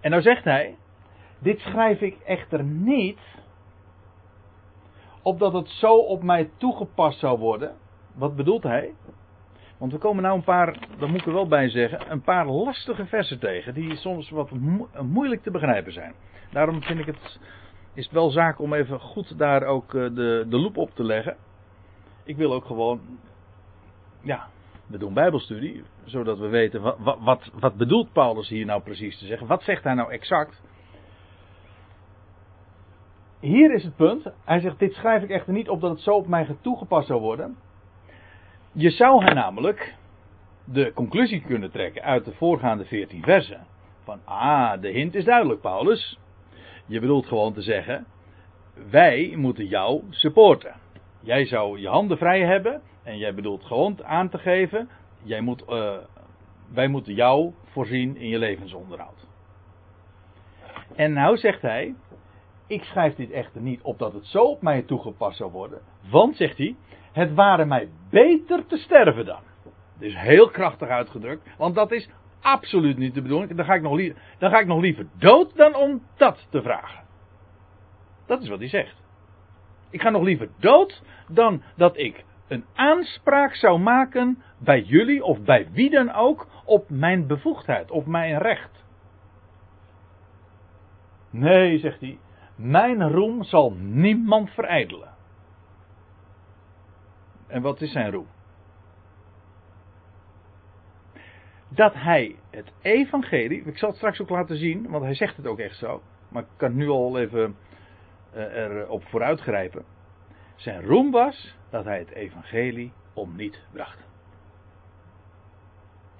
En 0.00 0.10
nou 0.10 0.22
zegt 0.22 0.44
hij, 0.44 0.76
dit 1.38 1.60
schrijf 1.60 2.00
ik 2.00 2.18
echter 2.24 2.64
niet 2.64 3.20
opdat 5.22 5.52
het 5.52 5.68
zo 5.68 5.96
op 5.96 6.22
mij 6.22 6.50
toegepast 6.56 7.18
zou 7.18 7.38
worden 7.38 7.76
wat 8.18 8.36
bedoelt 8.36 8.62
hij? 8.62 8.94
Want 9.78 9.92
we 9.92 9.98
komen 9.98 10.22
nou 10.22 10.36
een 10.36 10.44
paar, 10.44 10.78
daar 10.98 11.08
moet 11.08 11.20
ik 11.20 11.26
er 11.26 11.32
wel 11.32 11.48
bij 11.48 11.68
zeggen, 11.68 12.10
een 12.10 12.22
paar 12.22 12.46
lastige 12.46 13.06
versen 13.06 13.38
tegen. 13.38 13.74
Die 13.74 13.96
soms 13.96 14.30
wat 14.30 14.50
moeilijk 15.02 15.42
te 15.42 15.50
begrijpen 15.50 15.92
zijn. 15.92 16.14
Daarom 16.50 16.82
vind 16.82 16.98
ik 16.98 17.06
het, 17.06 17.40
is 17.94 18.10
wel 18.10 18.30
zaak 18.30 18.60
om 18.60 18.74
even 18.74 19.00
goed 19.00 19.38
daar 19.38 19.62
ook 19.62 19.94
eh, 19.94 20.02
de, 20.14 20.46
de 20.48 20.58
loep 20.58 20.76
op 20.76 20.90
te 20.94 21.04
leggen. 21.04 21.36
Ik 22.24 22.36
wil 22.36 22.52
ook 22.52 22.64
gewoon, 22.64 23.00
ja, 24.20 24.48
we 24.86 24.98
doen 24.98 25.14
bijbelstudie. 25.14 25.82
Zodat 26.04 26.38
we 26.38 26.48
weten, 26.48 26.82
wat, 26.82 27.18
wat, 27.20 27.50
wat 27.54 27.76
bedoelt 27.76 28.12
Paulus 28.12 28.48
hier 28.48 28.66
nou 28.66 28.82
precies 28.82 29.18
te 29.18 29.26
zeggen? 29.26 29.46
Wat 29.46 29.62
zegt 29.62 29.84
hij 29.84 29.94
nou 29.94 30.10
exact? 30.10 30.62
Hier 33.40 33.74
is 33.74 33.84
het 33.84 33.96
punt. 33.96 34.32
Hij 34.44 34.60
zegt, 34.60 34.78
dit 34.78 34.94
schrijf 34.94 35.22
ik 35.22 35.30
echter 35.30 35.52
niet 35.52 35.68
op 35.68 35.80
dat 35.80 35.90
het 35.90 36.00
zo 36.00 36.10
op 36.10 36.26
mij 36.26 36.56
toegepast 36.60 37.06
zou 37.06 37.20
worden. 37.20 37.56
Je 38.78 38.90
zou 38.90 39.22
haar 39.22 39.34
namelijk 39.34 39.94
de 40.64 40.92
conclusie 40.94 41.40
kunnen 41.40 41.70
trekken 41.70 42.02
uit 42.02 42.24
de 42.24 42.32
voorgaande 42.32 42.84
14 42.84 43.22
versen. 43.22 43.66
Van, 44.04 44.20
ah, 44.24 44.80
de 44.80 44.88
hint 44.88 45.14
is 45.14 45.24
duidelijk, 45.24 45.60
Paulus. 45.60 46.18
Je 46.86 47.00
bedoelt 47.00 47.26
gewoon 47.26 47.52
te 47.52 47.62
zeggen, 47.62 48.06
wij 48.90 49.32
moeten 49.36 49.66
jou 49.66 50.02
supporten. 50.10 50.74
Jij 51.20 51.46
zou 51.46 51.80
je 51.80 51.88
handen 51.88 52.18
vrij 52.18 52.40
hebben 52.40 52.82
en 53.02 53.18
jij 53.18 53.34
bedoelt 53.34 53.64
gewoon 53.64 54.04
aan 54.04 54.28
te 54.28 54.38
geven, 54.38 54.88
jij 55.22 55.40
moet, 55.40 55.64
uh, 55.68 55.96
wij 56.72 56.88
moeten 56.88 57.14
jou 57.14 57.52
voorzien 57.64 58.16
in 58.16 58.28
je 58.28 58.38
levensonderhoud. 58.38 59.26
En 60.96 61.12
nou 61.12 61.36
zegt 61.36 61.62
hij, 61.62 61.94
ik 62.66 62.82
schrijf 62.82 63.14
dit 63.14 63.30
echter 63.30 63.60
niet 63.60 63.82
opdat 63.82 64.12
het 64.12 64.26
zo 64.26 64.42
op 64.42 64.62
mij 64.62 64.82
toegepast 64.82 65.36
zou 65.36 65.50
worden. 65.50 65.80
Want, 66.10 66.36
zegt 66.36 66.58
hij, 66.58 66.76
het 67.12 67.34
ware 67.34 67.64
mij 67.64 67.88
beter 68.10 68.66
te 68.66 68.76
sterven 68.76 69.24
dan. 69.24 69.40
Dit 69.98 70.08
is 70.10 70.16
heel 70.16 70.48
krachtig 70.48 70.88
uitgedrukt, 70.88 71.48
want 71.56 71.74
dat 71.74 71.92
is 71.92 72.08
absoluut 72.40 72.96
niet 72.96 73.14
de 73.14 73.22
bedoeling. 73.22 73.54
Dan 73.54 73.64
ga 73.64 73.74
ik 73.74 73.82
nog, 73.82 73.94
liever, 73.94 74.22
dan 74.38 74.50
ga 74.50 74.58
ik 74.58 74.66
nog 74.66 74.80
liever 74.80 75.06
dood 75.18 75.56
dan 75.56 75.74
om 75.74 76.02
dat 76.16 76.46
te 76.50 76.62
vragen. 76.62 77.04
Dat 78.26 78.42
is 78.42 78.48
wat 78.48 78.58
hij 78.58 78.68
zegt. 78.68 79.02
Ik 79.90 80.00
ga 80.00 80.10
nog 80.10 80.22
liever 80.22 80.48
dood 80.58 81.02
dan 81.28 81.62
dat 81.76 81.96
ik 81.96 82.24
een 82.48 82.64
aanspraak 82.74 83.54
zou 83.54 83.78
maken 83.78 84.42
bij 84.58 84.82
jullie 84.82 85.24
of 85.24 85.40
bij 85.40 85.68
wie 85.72 85.90
dan 85.90 86.12
ook 86.12 86.46
op 86.64 86.90
mijn 86.90 87.26
bevoegdheid, 87.26 87.90
op 87.90 88.06
mijn 88.06 88.38
recht. 88.38 88.84
Nee, 91.30 91.78
zegt 91.78 92.00
hij, 92.00 92.18
mijn 92.56 93.10
roem 93.10 93.44
zal 93.44 93.72
niemand 93.72 94.50
verijdelen. 94.50 95.16
En 97.48 97.62
wat 97.62 97.80
is 97.80 97.92
zijn 97.92 98.10
roem? 98.10 98.26
Dat 101.68 101.94
hij 101.94 102.36
het 102.50 102.72
evangelie, 102.82 103.62
ik 103.64 103.78
zal 103.78 103.88
het 103.88 103.96
straks 103.96 104.20
ook 104.20 104.28
laten 104.28 104.56
zien, 104.56 104.88
want 104.88 105.04
hij 105.04 105.14
zegt 105.14 105.36
het 105.36 105.46
ook 105.46 105.58
echt 105.58 105.76
zo, 105.76 106.02
maar 106.28 106.42
ik 106.42 106.48
kan 106.56 106.76
nu 106.76 106.88
al 106.88 107.18
even 107.18 107.56
uh, 108.34 108.56
erop 108.56 109.04
vooruitgrijpen. 109.04 109.84
Zijn 110.56 110.84
roem 110.84 111.10
was 111.10 111.56
dat 111.70 111.84
hij 111.84 111.98
het 111.98 112.10
evangelie 112.10 112.92
om 113.12 113.36
niet 113.36 113.62
bracht. 113.72 114.06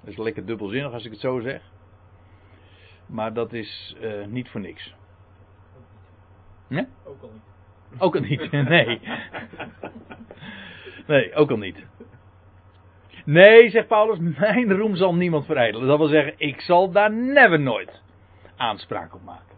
Dat 0.01 0.11
is 0.11 0.17
lekker 0.17 0.47
dubbelzinnig 0.47 0.93
als 0.93 1.05
ik 1.05 1.11
het 1.11 1.21
zo 1.21 1.41
zeg. 1.41 1.63
Maar 3.07 3.33
dat 3.33 3.53
is 3.53 3.97
uh, 4.01 4.27
niet 4.27 4.49
voor 4.49 4.61
niks. 4.61 4.95
Nee? 6.67 6.87
Ook 7.05 7.23
al 7.23 7.31
niet. 7.33 7.43
Ook 8.01 8.15
al 8.15 8.21
niet, 8.21 8.51
nee. 8.75 9.01
Nee, 11.09 11.35
ook 11.35 11.51
al 11.51 11.57
niet. 11.57 11.87
Nee, 13.25 13.71
zegt 13.71 13.87
Paulus, 13.87 14.19
mijn 14.39 14.77
roem 14.77 14.97
zal 14.97 15.15
niemand 15.15 15.47
verijdelen. 15.47 15.87
Dat 15.87 15.99
wil 15.99 16.07
zeggen, 16.07 16.35
ik 16.37 16.61
zal 16.61 16.91
daar 16.91 17.13
never 17.13 17.61
nooit 17.61 18.03
aanspraak 18.57 19.15
op 19.15 19.23
maken. 19.25 19.57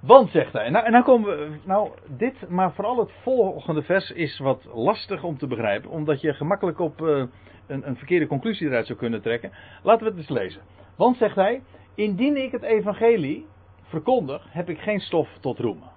Want, 0.00 0.30
zegt 0.30 0.52
hij, 0.52 0.70
nou, 0.70 0.84
en 0.84 0.92
dan 0.92 1.02
komen 1.02 1.38
we, 1.38 1.56
nou, 1.64 1.90
dit, 2.06 2.48
maar 2.48 2.72
vooral 2.72 2.98
het 2.98 3.12
volgende 3.22 3.82
vers 3.82 4.10
is 4.10 4.38
wat 4.38 4.64
lastig 4.74 5.22
om 5.22 5.38
te 5.38 5.46
begrijpen, 5.46 5.90
omdat 5.90 6.20
je 6.20 6.34
gemakkelijk 6.34 6.78
op 6.78 7.00
uh, 7.00 7.24
een, 7.66 7.88
een 7.88 7.96
verkeerde 7.96 8.26
conclusie 8.26 8.66
eruit 8.66 8.86
zou 8.86 8.98
kunnen 8.98 9.22
trekken. 9.22 9.52
Laten 9.82 10.04
we 10.04 10.10
het 10.10 10.18
eens 10.18 10.28
lezen. 10.28 10.62
Want, 10.96 11.16
zegt 11.16 11.36
hij, 11.36 11.62
indien 11.94 12.36
ik 12.36 12.52
het 12.52 12.62
evangelie 12.62 13.46
verkondig, 13.82 14.46
heb 14.52 14.68
ik 14.68 14.78
geen 14.78 15.00
stof 15.00 15.28
tot 15.40 15.58
roemen. 15.58 15.90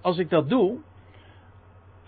Als 0.00 0.18
ik 0.18 0.30
dat 0.30 0.48
doe, 0.48 0.78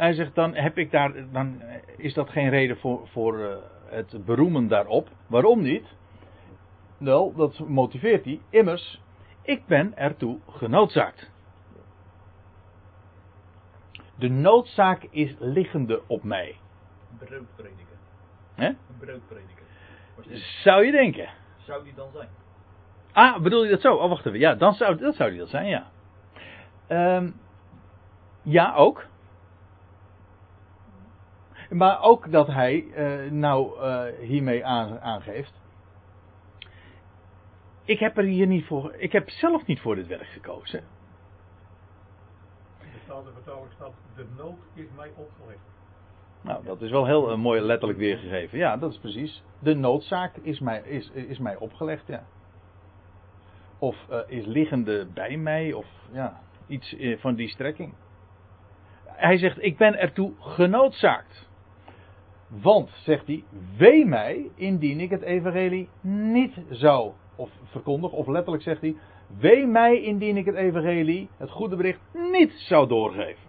hij 0.00 0.12
zegt 0.12 0.34
dan 0.34 0.54
heb 0.54 0.78
ik 0.78 0.90
daar, 0.90 1.12
dan 1.32 1.62
is 1.96 2.14
dat 2.14 2.30
geen 2.30 2.48
reden 2.48 2.78
voor, 2.78 3.08
voor 3.08 3.38
uh, 3.38 3.54
het 3.84 4.24
beroemen 4.24 4.68
daarop. 4.68 5.08
Waarom 5.26 5.62
niet? 5.62 5.86
Wel, 6.98 7.34
dat 7.34 7.58
motiveert 7.58 8.24
hij. 8.24 8.40
Immers, 8.50 9.02
ik 9.42 9.66
ben 9.66 9.96
ertoe 9.96 10.38
genoodzaakt. 10.48 11.30
De 14.16 14.28
noodzaak 14.28 15.02
is 15.10 15.34
liggende 15.38 16.02
op 16.06 16.22
mij. 16.22 16.56
Broodprediker. 17.18 17.96
Hè? 18.54 18.66
Een 18.66 18.76
broodprediker. 18.98 19.64
Zou 20.62 20.84
je 20.84 20.92
denken. 20.92 21.28
zou 21.58 21.84
die 21.84 21.94
dan 21.94 22.08
zijn? 22.12 22.28
Ah, 23.12 23.42
bedoel 23.42 23.64
je 23.64 23.70
dat 23.70 23.80
zo? 23.80 23.94
Oh, 23.94 24.08
wacht 24.08 24.26
even. 24.26 24.38
Ja, 24.38 24.54
dan 24.54 24.74
zou, 24.74 24.96
dat 24.96 25.14
zou 25.14 25.30
die 25.30 25.38
dat 25.38 25.48
zijn, 25.48 25.66
ja. 25.66 25.90
Ehm, 26.86 27.30
ja, 28.42 28.74
ook. 28.74 29.08
Maar 31.70 32.02
ook 32.02 32.32
dat 32.32 32.46
hij 32.46 32.84
uh, 32.84 33.30
nou 33.30 33.80
uh, 33.80 34.02
hiermee 34.20 34.64
aan, 34.64 35.00
aangeeft. 35.00 35.60
Ik 37.84 37.98
heb 37.98 38.16
er 38.16 38.24
hier 38.24 38.46
niet 38.46 38.64
voor. 38.64 38.94
Ik 38.94 39.12
heb 39.12 39.30
zelf 39.30 39.66
niet 39.66 39.80
voor 39.80 39.94
dit 39.94 40.06
werk 40.06 40.26
gekozen. 40.26 40.84
De 42.80 43.32
vertaling 43.34 43.72
staat: 43.74 43.92
De 44.16 44.26
nood 44.36 44.58
is 44.74 44.86
mij 44.96 45.10
opgelegd. 45.16 45.60
Nou, 46.42 46.64
dat 46.64 46.82
is 46.82 46.90
wel 46.90 47.06
heel 47.06 47.30
uh, 47.30 47.36
mooi 47.36 47.60
letterlijk 47.60 47.98
weergegeven. 47.98 48.58
Ja, 48.58 48.76
dat 48.76 48.90
is 48.90 48.98
precies. 48.98 49.42
De 49.58 49.74
noodzaak 49.74 50.36
is 50.36 50.60
mij, 50.60 50.82
is, 50.82 51.10
is 51.10 51.38
mij 51.38 51.56
opgelegd, 51.56 52.06
ja. 52.06 52.24
Of 53.78 53.96
is 54.26 54.46
liggende 54.46 55.06
bij 55.14 55.36
mij, 55.36 55.72
of 55.72 55.86
ja, 56.12 56.40
iets 56.66 56.96
van 57.18 57.34
die 57.34 57.48
strekking. 57.48 57.94
Hij 59.04 59.38
zegt: 59.38 59.62
Ik 59.62 59.76
ben 59.76 59.98
ertoe 59.98 60.32
genoodzaakt. 60.38 61.49
Want, 62.50 62.90
zegt 62.90 63.26
hij, 63.26 63.44
wee 63.76 64.06
mij 64.06 64.50
indien 64.54 65.00
ik 65.00 65.10
het 65.10 65.22
evangelie 65.22 65.88
niet 66.00 66.62
zou 66.68 67.12
of 67.36 67.50
verkondig, 67.64 68.12
of 68.12 68.26
letterlijk 68.26 68.62
zegt 68.62 68.80
hij, 68.80 68.96
wee 69.38 69.66
mij 69.66 70.02
indien 70.02 70.36
ik 70.36 70.44
het 70.44 70.54
evangelie, 70.54 71.28
het 71.36 71.50
goede 71.50 71.76
bericht, 71.76 72.00
niet 72.12 72.52
zou 72.52 72.88
doorgeven. 72.88 73.48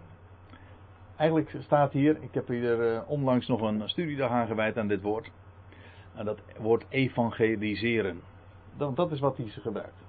Eigenlijk 1.16 1.56
staat 1.58 1.92
hier, 1.92 2.22
ik 2.22 2.34
heb 2.34 2.48
hier 2.48 2.92
uh, 2.92 3.00
onlangs 3.06 3.46
nog 3.46 3.60
een 3.60 3.88
studiedag 3.88 4.30
aan 4.30 4.46
gewijd 4.46 4.78
aan 4.78 4.88
dit 4.88 5.02
woord. 5.02 5.30
En 6.14 6.24
dat 6.24 6.38
woord 6.58 6.84
evangeliseren. 6.88 8.20
Dat, 8.76 8.96
dat 8.96 9.12
is 9.12 9.20
wat 9.20 9.36
hij 9.36 9.46
gebruikt. 9.46 10.04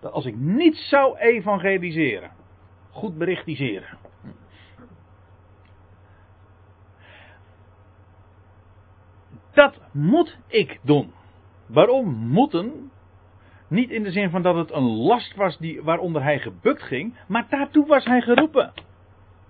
Dat 0.00 0.12
als 0.12 0.26
ik 0.26 0.36
niet 0.36 0.76
zou 0.76 1.18
evangeliseren, 1.18 2.30
goed 2.90 3.18
berichtiseren. 3.18 3.98
Dat 9.52 9.74
moet 9.92 10.38
ik 10.46 10.78
doen. 10.82 11.12
Waarom 11.66 12.14
moeten? 12.14 12.90
Niet 13.68 13.90
in 13.90 14.02
de 14.02 14.10
zin 14.10 14.30
van 14.30 14.42
dat 14.42 14.54
het 14.54 14.72
een 14.72 14.96
last 14.96 15.34
was 15.34 15.58
die, 15.58 15.82
waaronder 15.82 16.22
hij 16.22 16.38
gebukt 16.38 16.82
ging, 16.82 17.14
maar 17.28 17.46
daartoe 17.48 17.86
was 17.86 18.04
hij 18.04 18.20
geroepen. 18.20 18.72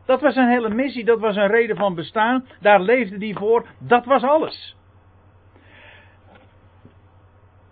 Dat 0.05 0.21
was 0.21 0.35
zijn 0.35 0.49
hele 0.49 0.75
missie, 0.75 1.05
dat 1.05 1.21
was 1.21 1.37
een 1.37 1.47
reden 1.47 1.77
van 1.77 1.95
bestaan, 1.95 2.47
daar 2.61 2.81
leefde 2.81 3.27
hij 3.27 3.35
voor, 3.35 3.67
dat 3.79 4.05
was 4.05 4.23
alles. 4.23 4.77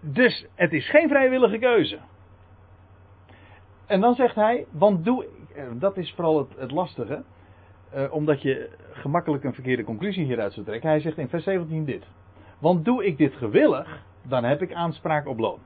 Dus 0.00 0.46
het 0.54 0.72
is 0.72 0.90
geen 0.90 1.08
vrijwillige 1.08 1.58
keuze. 1.58 1.98
En 3.86 4.00
dan 4.00 4.14
zegt 4.14 4.34
hij, 4.34 4.66
want 4.70 5.04
doe, 5.04 5.26
eh, 5.54 5.64
dat 5.74 5.96
is 5.96 6.12
vooral 6.12 6.38
het, 6.38 6.58
het 6.58 6.70
lastige, 6.70 7.24
eh, 7.90 8.12
omdat 8.12 8.42
je 8.42 8.70
gemakkelijk 8.92 9.44
een 9.44 9.54
verkeerde 9.54 9.84
conclusie 9.84 10.24
hieruit 10.24 10.52
zou 10.52 10.66
trekken. 10.66 10.88
Hij 10.88 11.00
zegt 11.00 11.18
in 11.18 11.28
vers 11.28 11.44
17 11.44 11.84
dit. 11.84 12.04
Want 12.60 12.84
doe 12.84 13.04
ik 13.04 13.18
dit 13.18 13.34
gewillig, 13.34 14.02
dan 14.22 14.44
heb 14.44 14.62
ik 14.62 14.72
aanspraak 14.72 15.26
op 15.26 15.38
loon. 15.38 15.58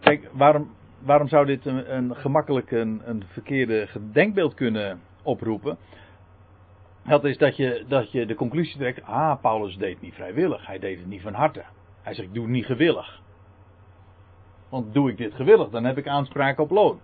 Kijk, 0.00 0.30
waarom, 0.32 0.70
waarom 0.98 1.28
zou 1.28 1.46
dit 1.46 1.66
een, 1.66 1.96
een 1.96 2.16
gemakkelijk 2.16 2.70
een, 2.70 3.02
een 3.04 3.24
verkeerde 3.26 3.86
gedenkbeeld 3.86 4.54
kunnen 4.54 5.00
oproepen? 5.22 5.78
Dat 7.04 7.24
is 7.24 7.38
dat 7.38 7.56
je, 7.56 7.84
dat 7.88 8.12
je 8.12 8.26
de 8.26 8.34
conclusie 8.34 8.78
trekt, 8.78 9.02
ah, 9.02 9.40
Paulus 9.40 9.76
deed 9.76 10.00
niet 10.00 10.14
vrijwillig, 10.14 10.66
hij 10.66 10.78
deed 10.78 10.98
het 10.98 11.06
niet 11.06 11.22
van 11.22 11.34
harte. 11.34 11.64
Hij 12.02 12.14
zegt, 12.14 12.28
ik 12.28 12.34
doe 12.34 12.42
het 12.42 12.52
niet 12.52 12.66
gewillig. 12.66 13.22
Want 14.68 14.94
doe 14.94 15.10
ik 15.10 15.16
dit 15.16 15.34
gewillig, 15.34 15.68
dan 15.68 15.84
heb 15.84 15.98
ik 15.98 16.08
aanspraak 16.08 16.58
op 16.58 16.70
loon. 16.70 17.00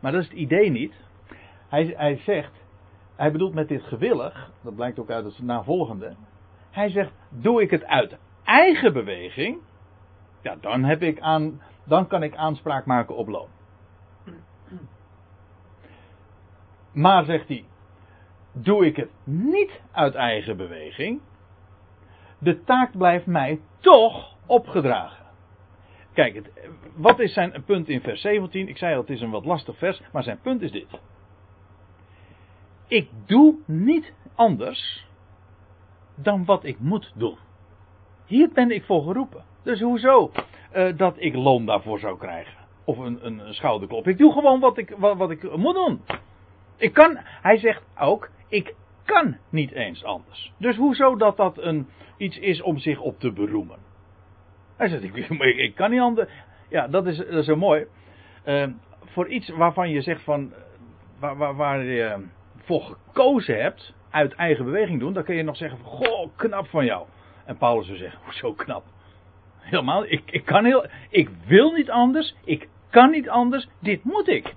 Maar 0.00 0.12
dat 0.12 0.20
is 0.20 0.28
het 0.28 0.36
idee 0.36 0.70
niet. 0.70 0.94
Hij, 1.68 1.94
hij 1.96 2.16
zegt, 2.16 2.52
hij 3.16 3.32
bedoelt 3.32 3.54
met 3.54 3.68
dit 3.68 3.82
gewillig, 3.82 4.50
dat 4.62 4.74
blijkt 4.74 4.98
ook 4.98 5.10
uit 5.10 5.24
het 5.24 5.42
navolgende. 5.42 6.14
Hij 6.72 6.90
zegt, 6.90 7.12
doe 7.28 7.62
ik 7.62 7.70
het 7.70 7.84
uit 7.84 8.18
eigen 8.44 8.92
beweging, 8.92 9.58
ja, 10.40 10.56
dan, 10.60 10.84
heb 10.84 11.02
ik 11.02 11.20
aan, 11.20 11.62
dan 11.84 12.06
kan 12.06 12.22
ik 12.22 12.36
aanspraak 12.36 12.86
maken 12.86 13.16
op 13.16 13.28
loon. 13.28 13.48
Maar 16.92 17.24
zegt 17.24 17.48
hij, 17.48 17.64
doe 18.52 18.86
ik 18.86 18.96
het 18.96 19.10
niet 19.24 19.80
uit 19.92 20.14
eigen 20.14 20.56
beweging, 20.56 21.20
de 22.38 22.64
taak 22.64 22.96
blijft 22.96 23.26
mij 23.26 23.60
toch 23.80 24.36
opgedragen. 24.46 25.26
Kijk, 26.12 26.50
wat 26.94 27.18
is 27.18 27.32
zijn 27.32 27.64
punt 27.64 27.88
in 27.88 28.00
vers 28.00 28.20
17? 28.20 28.68
Ik 28.68 28.76
zei 28.76 28.94
al, 28.94 29.00
het 29.00 29.10
is 29.10 29.20
een 29.20 29.30
wat 29.30 29.44
lastig 29.44 29.78
vers, 29.78 30.02
maar 30.12 30.22
zijn 30.22 30.40
punt 30.40 30.62
is 30.62 30.70
dit. 30.70 31.00
Ik 32.86 33.08
doe 33.26 33.54
niet 33.66 34.12
anders 34.34 35.06
dan 36.22 36.44
wat 36.44 36.64
ik 36.64 36.78
moet 36.78 37.12
doen. 37.14 37.36
Hier 38.26 38.48
ben 38.52 38.70
ik 38.70 38.84
voor 38.84 39.02
geroepen. 39.02 39.44
Dus 39.62 39.80
hoezo 39.80 40.30
uh, 40.74 40.96
dat 40.96 41.14
ik 41.18 41.34
loon 41.34 41.66
daarvoor 41.66 41.98
zou 41.98 42.18
krijgen? 42.18 42.54
Of 42.84 42.98
een, 42.98 43.26
een, 43.26 43.54
schouderklop. 43.54 44.08
Ik 44.08 44.18
doe 44.18 44.32
gewoon 44.32 44.60
wat 44.60 44.78
ik, 44.78 44.94
wat, 44.98 45.16
wat 45.16 45.30
ik 45.30 45.56
moet 45.56 45.74
doen. 45.74 46.00
Ik 46.76 46.92
kan, 46.92 47.18
hij 47.20 47.58
zegt 47.58 47.82
ook, 47.98 48.30
ik 48.48 48.74
kan 49.04 49.36
niet 49.48 49.72
eens 49.72 50.04
anders. 50.04 50.52
Dus 50.58 50.76
hoezo 50.76 51.16
dat 51.16 51.36
dat 51.36 51.58
een, 51.58 51.88
iets 52.16 52.38
is 52.38 52.62
om 52.62 52.78
zich 52.78 53.00
op 53.00 53.18
te 53.18 53.32
beroemen? 53.32 53.78
Hij 54.76 54.88
zegt, 54.88 55.02
ik, 55.02 55.28
ik, 55.66 55.74
kan 55.74 55.90
niet 55.90 56.00
anders. 56.00 56.30
Ja, 56.68 56.88
dat 56.88 57.06
is, 57.06 57.16
dat 57.16 57.28
is 57.28 57.44
zo 57.44 57.56
mooi. 57.56 57.86
Uh, 58.44 58.66
voor 59.04 59.28
iets 59.28 59.48
waarvan 59.48 59.90
je 59.90 60.00
zegt 60.00 60.22
van, 60.22 60.52
waar, 61.18 61.36
waar, 61.36 61.56
waar 61.56 61.84
je 61.84 62.26
voor 62.56 62.82
gekozen 62.82 63.62
hebt, 63.62 63.94
uit 64.12 64.32
eigen 64.32 64.64
beweging 64.64 65.00
doen, 65.00 65.12
dan 65.12 65.24
kun 65.24 65.34
je 65.34 65.42
nog 65.42 65.56
zeggen 65.56 65.78
van, 65.78 65.88
goh, 65.88 66.28
knap 66.36 66.66
van 66.66 66.84
jou. 66.84 67.06
En 67.44 67.56
Paulus 67.56 67.86
zou 67.86 67.98
zeggen, 67.98 68.20
hoezo 68.24 68.52
knap? 68.52 68.84
Helemaal, 69.58 70.04
ik, 70.04 70.22
ik 70.30 70.44
kan 70.44 70.64
heel, 70.64 70.86
ik 71.08 71.30
wil 71.46 71.72
niet 71.72 71.90
anders, 71.90 72.34
ik 72.44 72.68
kan 72.90 73.10
niet 73.10 73.28
anders, 73.28 73.68
dit 73.78 74.04
moet 74.04 74.28
ik. 74.28 74.54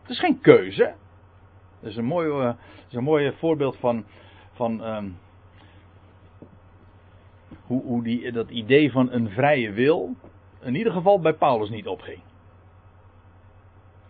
Het 0.00 0.10
is 0.10 0.18
geen 0.18 0.40
keuze. 0.40 0.94
Dat 1.80 1.90
is 1.90 1.96
een 1.96 2.04
mooi, 2.04 2.28
uh, 2.28 2.52
is 2.88 2.94
een 2.94 3.04
mooi 3.04 3.32
voorbeeld 3.38 3.76
van, 3.76 4.04
van 4.52 4.84
um, 4.84 5.18
hoe, 7.66 7.82
hoe 7.82 8.02
die, 8.02 8.32
dat 8.32 8.50
idee 8.50 8.92
van 8.92 9.12
een 9.12 9.30
vrije 9.30 9.72
wil 9.72 10.16
in 10.62 10.74
ieder 10.74 10.92
geval 10.92 11.20
bij 11.20 11.34
Paulus 11.34 11.70
niet 11.70 11.86
opging. 11.86 12.20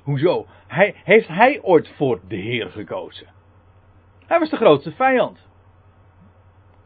Hoezo? 0.03 0.47
Hij, 0.67 0.95
heeft 1.05 1.29
hij 1.29 1.63
ooit 1.63 1.89
voor 1.97 2.21
de 2.29 2.37
Heer 2.37 2.71
gekozen? 2.71 3.27
Hij 4.27 4.39
was 4.39 4.51
de 4.51 4.57
grootste 4.57 4.93
vijand. 4.93 5.49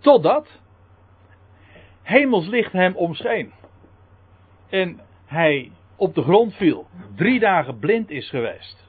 Totdat 0.01 0.61
hemelslicht 2.03 2.73
hem 2.73 2.97
omscheen. 2.97 3.53
En 4.69 5.01
hij 5.27 5.71
op 5.97 6.15
de 6.15 6.23
grond 6.23 6.55
viel. 6.55 6.87
Drie 7.15 7.41
dagen 7.41 7.79
blind 7.79 8.11
is 8.11 8.31
geweest. 8.31 8.89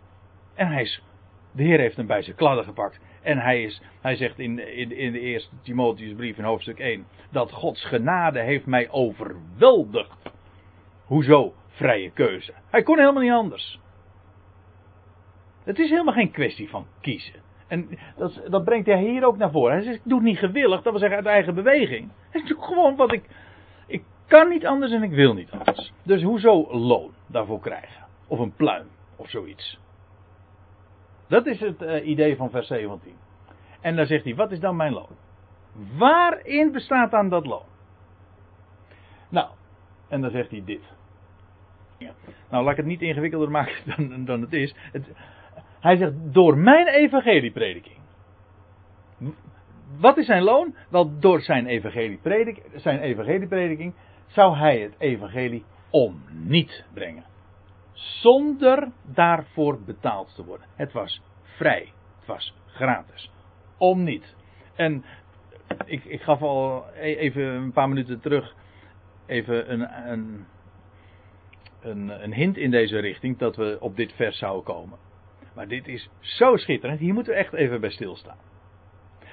En 0.56 0.68
hij 0.68 0.82
is, 0.82 1.04
de 1.52 1.64
Heer 1.64 1.80
heeft 1.80 1.98
hem 1.98 2.08
bij 2.08 2.22
zijn 2.22 2.36
kladden 2.36 2.64
gepakt. 2.64 3.00
En 3.22 3.38
hij, 3.38 3.64
is, 3.64 3.82
hij 4.02 4.16
zegt 4.16 4.40
in, 4.40 4.76
in, 4.78 4.92
in 4.92 5.12
de 5.12 5.20
eerste 5.20 5.56
Timotheusbrief 5.62 6.38
in 6.38 6.44
hoofdstuk 6.44 6.80
1. 6.80 7.08
Dat 7.32 7.52
Gods 7.52 7.86
genade 7.86 8.40
heeft 8.40 8.66
mij 8.66 8.90
overweldigd. 8.90 10.32
Hoezo? 11.06 11.54
Vrije 11.68 12.12
keuze. 12.12 12.54
Hij 12.70 12.84
kon 12.84 13.00
helemaal 13.00 13.22
niet 13.22 13.32
anders. 13.32 13.80
Het 15.66 15.80
is 15.80 15.90
helemaal 15.90 16.14
geen 16.14 16.32
kwestie 16.32 16.70
van 16.70 16.86
kiezen. 17.02 17.34
En 17.68 17.90
dat, 18.18 18.42
dat, 18.50 18.64
brengt 18.64 18.86
hij 18.86 19.02
hier 19.02 19.26
ook 19.26 19.38
naar 19.38 19.52
voren. 19.52 19.74
Hij 19.74 19.84
zegt, 19.84 19.96
ik 19.96 20.02
doe 20.04 20.18
het 20.18 20.28
niet 20.28 20.38
gewillig, 20.38 20.82
dat 20.82 20.92
wil 20.92 21.00
zeggen 21.00 21.18
uit 21.18 21.26
eigen 21.26 21.56
beweging. 21.56 22.12
Ik 22.32 22.48
doe 22.48 22.64
gewoon 22.64 22.96
wat 22.96 23.14
ik... 23.14 23.24
Ik 23.88 24.04
kan 24.28 24.50
niet 24.50 24.66
anders 24.66 24.92
en 24.92 25.04
ik 25.04 25.12
wil 25.12 25.34
niet 25.34 25.52
anders. 25.52 25.94
Dus 26.04 26.24
hoezo 26.24 26.78
loon 26.78 27.12
daarvoor 27.28 27.60
krijgen? 27.60 28.06
Of 28.28 28.40
een 28.40 28.54
pluim, 28.54 28.88
of 29.16 29.30
zoiets. 29.30 29.80
Dat 31.28 31.46
is 31.46 31.60
het 31.60 31.82
uh, 31.82 32.08
idee 32.08 32.36
van 32.36 32.50
vers 32.50 32.68
17. 32.68 33.14
En 33.82 33.96
dan 33.96 34.06
zegt 34.06 34.24
hij, 34.24 34.36
wat 34.36 34.52
is 34.52 34.60
dan 34.60 34.76
mijn 34.76 34.94
loon? 34.94 35.18
Waarin 35.98 36.72
bestaat 36.72 37.12
dan 37.12 37.30
dat 37.30 37.46
loon? 37.46 37.66
Nou, 39.30 39.48
en 40.08 40.22
dan 40.22 40.32
zegt 40.32 40.52
hij 40.52 40.62
dit. 40.66 40.82
Nou, 42.50 42.64
laat 42.64 42.72
ik 42.72 42.78
het 42.78 42.86
niet 42.86 43.02
ingewikkelder 43.02 43.52
maken 43.52 43.76
dan, 43.96 44.26
dan 44.26 44.42
het 44.42 44.54
is. 44.54 44.76
Het, 44.92 45.08
hij 45.86 45.98
zegt, 45.98 46.14
door 46.34 46.58
mijn 46.58 46.88
evangelieprediking. 46.88 47.98
Wat 50.00 50.18
is 50.18 50.26
zijn 50.26 50.44
loon? 50.44 50.76
Wel, 50.90 51.20
door 51.20 51.42
zijn, 51.42 51.66
evangeliepredik, 51.66 52.62
zijn 52.76 53.00
evangelieprediking 53.00 53.94
zou 54.28 54.58
hij 54.58 54.80
het 54.80 54.94
evangelie 54.98 55.64
om 55.90 56.22
niet 56.30 56.86
brengen. 56.94 57.24
Zonder 57.94 58.92
daarvoor 59.04 59.80
betaald 59.82 60.36
te 60.36 60.46
worden. 60.46 60.68
Het 60.76 60.92
was 60.92 61.22
vrij. 61.42 61.92
Het 62.18 62.28
was 62.28 62.54
gratis. 62.66 63.32
Om 63.78 64.04
niet. 64.04 64.36
En 64.76 65.04
ik, 65.86 66.04
ik 66.06 66.22
gaf 66.22 66.42
al 66.42 66.86
e- 66.96 67.16
even 67.16 67.44
een 67.44 67.72
paar 67.72 67.90
minuten 67.90 68.20
terug 68.20 68.56
even 69.26 69.72
een, 69.72 70.12
een, 70.12 70.46
een, 71.82 72.24
een 72.24 72.34
hint 72.34 72.58
in 72.58 72.72
deze 72.72 73.00
richting 73.00 73.38
dat 73.38 73.56
we 73.56 73.78
op 73.80 73.96
dit 73.96 74.14
vers 74.14 74.38
zouden 74.38 74.64
komen. 74.64 74.98
Maar 75.56 75.68
dit 75.68 75.88
is 75.88 76.10
zo 76.20 76.58
schitterend, 76.58 77.00
hier 77.00 77.14
moeten 77.14 77.34
we 77.34 77.40
echt 77.40 77.54
even 77.54 77.82
bij 77.82 77.90
stilstaan. 77.90 78.38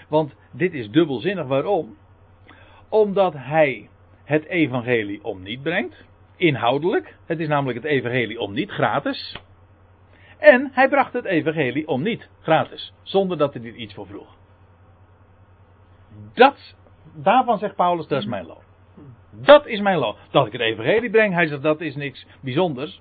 Want 0.09 0.35
dit 0.51 0.73
is 0.73 0.91
dubbelzinnig. 0.91 1.47
Waarom? 1.47 1.97
Omdat 2.89 3.35
hij 3.37 3.89
het 4.25 4.45
evangelie 4.45 5.25
om 5.25 5.43
niet 5.43 5.63
brengt. 5.63 6.05
Inhoudelijk. 6.37 7.17
Het 7.27 7.41
is 7.41 7.49
namelijk 7.49 7.79
het 7.79 7.87
evangelie 7.87 8.41
om 8.41 8.53
niet 8.53 8.71
gratis. 8.71 9.37
En 10.39 10.71
hij 10.73 10.89
bracht 10.89 11.13
het 11.13 11.25
evangelie 11.25 11.89
om 11.89 12.03
niet 12.03 12.29
gratis. 12.41 12.93
Zonder 13.03 13.39
dat 13.39 13.55
hij 13.55 13.63
er 13.63 13.75
iets 13.75 13.95
voor 13.95 14.07
vroeg. 14.07 14.37
Dat, 16.35 16.75
daarvan 17.15 17.59
zegt 17.59 17.77
Paulus, 17.77 18.07
dat 18.07 18.21
is 18.21 18.27
mijn 18.29 18.47
loon. 18.47 18.63
Dat 19.31 19.67
is 19.67 19.81
mijn 19.81 19.99
loon. 19.99 20.17
Dat 20.31 20.47
ik 20.47 20.53
het 20.53 20.61
evangelie 20.61 21.11
breng, 21.11 21.35
hij 21.35 21.47
zegt, 21.47 21.63
dat 21.63 21.81
is 21.81 21.95
niks 21.95 22.27
bijzonders. 22.41 23.01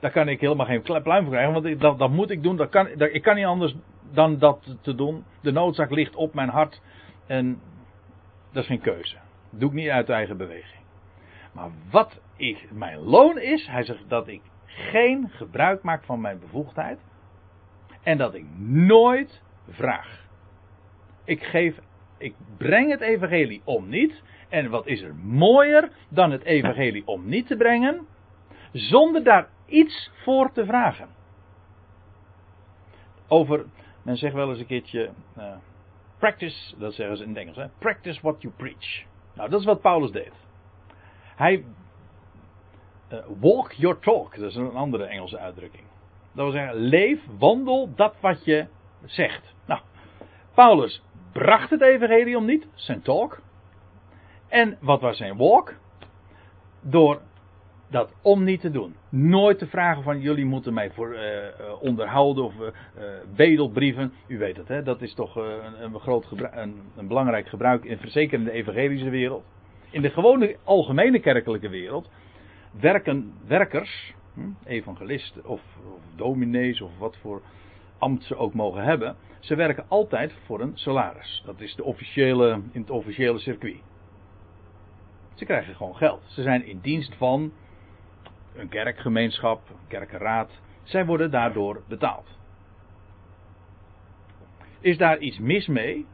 Daar 0.00 0.10
kan 0.10 0.28
ik 0.28 0.40
helemaal 0.40 0.66
geen 0.66 0.82
pluim 0.82 1.04
voor 1.04 1.32
krijgen, 1.32 1.52
want 1.52 1.80
dat, 1.80 1.98
dat, 1.98 2.10
moet 2.10 2.30
ik 2.30 2.42
doen. 2.42 2.56
Dat 2.56 2.68
kan, 2.68 2.88
ik 2.98 3.22
kan 3.22 3.34
niet 3.34 3.44
anders 3.44 3.74
dan 4.12 4.38
dat 4.38 4.76
te 4.80 4.94
doen. 4.94 5.24
De 5.42 5.52
noodzaak 5.52 5.90
ligt 5.90 6.14
op 6.16 6.34
mijn 6.34 6.48
hart. 6.48 6.80
En 7.26 7.60
dat 8.52 8.62
is 8.62 8.68
geen 8.68 8.80
keuze. 8.80 9.14
Dat 9.50 9.60
doe 9.60 9.68
ik 9.68 9.74
niet 9.74 9.88
uit 9.88 10.08
eigen 10.08 10.36
beweging. 10.36 10.82
Maar 11.52 11.70
wat 11.90 12.20
ik, 12.36 12.68
mijn 12.72 12.98
loon 12.98 13.38
is, 13.38 13.66
hij 13.66 13.84
zegt 13.84 14.08
dat 14.08 14.28
ik 14.28 14.42
geen 14.64 15.28
gebruik 15.30 15.82
maak 15.82 16.04
van 16.04 16.20
mijn 16.20 16.38
bevoegdheid. 16.38 16.98
En 18.02 18.18
dat 18.18 18.34
ik 18.34 18.44
nooit 18.66 19.42
vraag. 19.68 20.28
Ik 21.24 21.42
geef, 21.42 21.78
ik 22.18 22.34
breng 22.56 22.90
het 22.90 23.00
evangelie 23.00 23.62
om 23.64 23.88
niet. 23.88 24.22
En 24.48 24.70
wat 24.70 24.86
is 24.86 25.02
er 25.02 25.14
mooier 25.14 25.90
dan 26.08 26.30
het 26.30 26.42
evangelie 26.42 27.06
om 27.06 27.28
niet 27.28 27.46
te 27.46 27.56
brengen, 27.56 28.06
zonder 28.72 29.24
daar 29.24 29.48
iets 29.70 30.10
voor 30.24 30.52
te 30.52 30.64
vragen. 30.64 31.08
Over, 33.28 33.64
men 34.02 34.16
zegt 34.16 34.34
wel 34.34 34.50
eens 34.50 34.58
een 34.58 34.66
keertje, 34.66 35.10
uh, 35.38 35.56
practice, 36.18 36.78
dat 36.78 36.94
zeggen 36.94 37.16
ze 37.16 37.22
in 37.22 37.28
het 37.28 37.38
Engels, 37.38 37.56
hè? 37.56 37.66
practice 37.78 38.20
what 38.22 38.42
you 38.42 38.54
preach. 38.56 39.02
Nou, 39.34 39.50
dat 39.50 39.60
is 39.60 39.66
wat 39.66 39.80
Paulus 39.80 40.10
deed. 40.10 40.32
Hij, 41.36 41.64
uh, 43.12 43.18
walk 43.40 43.72
your 43.72 43.98
talk, 43.98 44.36
dat 44.36 44.50
is 44.50 44.56
een 44.56 44.74
andere 44.74 45.04
Engelse 45.04 45.38
uitdrukking. 45.38 45.84
Dat 46.32 46.44
wil 46.44 46.50
zeggen, 46.50 46.74
leef, 46.76 47.20
wandel 47.38 47.94
dat 47.94 48.14
wat 48.20 48.44
je 48.44 48.66
zegt. 49.04 49.54
Nou, 49.66 49.80
Paulus 50.54 51.02
bracht 51.32 51.70
het 51.70 51.80
evangelie 51.80 52.36
om 52.36 52.44
niet, 52.44 52.66
zijn 52.74 53.02
talk. 53.02 53.40
En 54.48 54.78
wat 54.80 55.00
was 55.00 55.16
zijn 55.16 55.36
walk? 55.36 55.74
Door 56.80 57.20
dat 57.90 58.12
om 58.22 58.44
niet 58.44 58.60
te 58.60 58.70
doen. 58.70 58.94
Nooit 59.08 59.58
te 59.58 59.66
vragen 59.66 60.02
van 60.02 60.20
jullie 60.20 60.44
moeten 60.44 60.74
mij 60.74 60.90
voor, 60.90 61.14
uh, 61.14 61.20
onderhouden 61.80 62.44
of 62.44 62.54
uh, 62.54 62.70
bedelbrieven. 63.36 64.12
U 64.26 64.38
weet 64.38 64.56
het, 64.56 64.68
hè? 64.68 64.82
dat 64.82 65.02
is 65.02 65.14
toch 65.14 65.36
een, 65.36 65.82
een, 65.82 66.00
groot 66.00 66.26
een, 66.30 66.76
een, 66.96 67.08
belangrijk 67.08 67.48
gebruik, 67.48 67.84
in, 67.84 68.44
de 68.44 68.50
evangelische 68.50 69.10
wereld. 69.10 69.44
In 69.90 70.02
de 70.02 70.10
gewone 70.10 70.56
algemene 70.64 71.20
kerkelijke 71.20 71.68
wereld 71.68 72.10
werken 72.80 73.32
werkers, 73.46 74.14
hm, 74.34 74.50
evangelisten 74.64 75.46
of, 75.46 75.60
of 75.94 76.00
dominees 76.16 76.80
of 76.80 76.98
wat 76.98 77.16
voor 77.16 77.42
ambt 77.98 78.24
ze 78.24 78.36
ook 78.36 78.54
mogen 78.54 78.82
hebben. 78.82 79.16
Ze 79.40 79.54
werken 79.54 79.84
altijd 79.88 80.32
voor 80.44 80.60
een 80.60 80.72
salaris. 80.74 81.42
Dat 81.46 81.60
is 81.60 81.74
de 81.74 81.84
officiële, 81.84 82.60
in 82.72 82.80
het 82.80 82.90
officiële 82.90 83.38
circuit. 83.38 83.80
Ze 85.34 85.44
krijgen 85.44 85.74
gewoon 85.74 85.96
geld. 85.96 86.22
Ze 86.26 86.42
zijn 86.42 86.66
in 86.66 86.78
dienst 86.82 87.14
van 87.14 87.52
een 88.54 88.68
kerkgemeenschap, 88.68 89.68
een 89.68 89.88
kerkenraad. 89.88 90.50
Zij 90.82 91.06
worden 91.06 91.30
daardoor 91.30 91.82
betaald. 91.88 92.38
Is 94.80 94.98
daar 94.98 95.18
iets 95.18 95.38
mis 95.38 95.66
mee? 95.66 96.06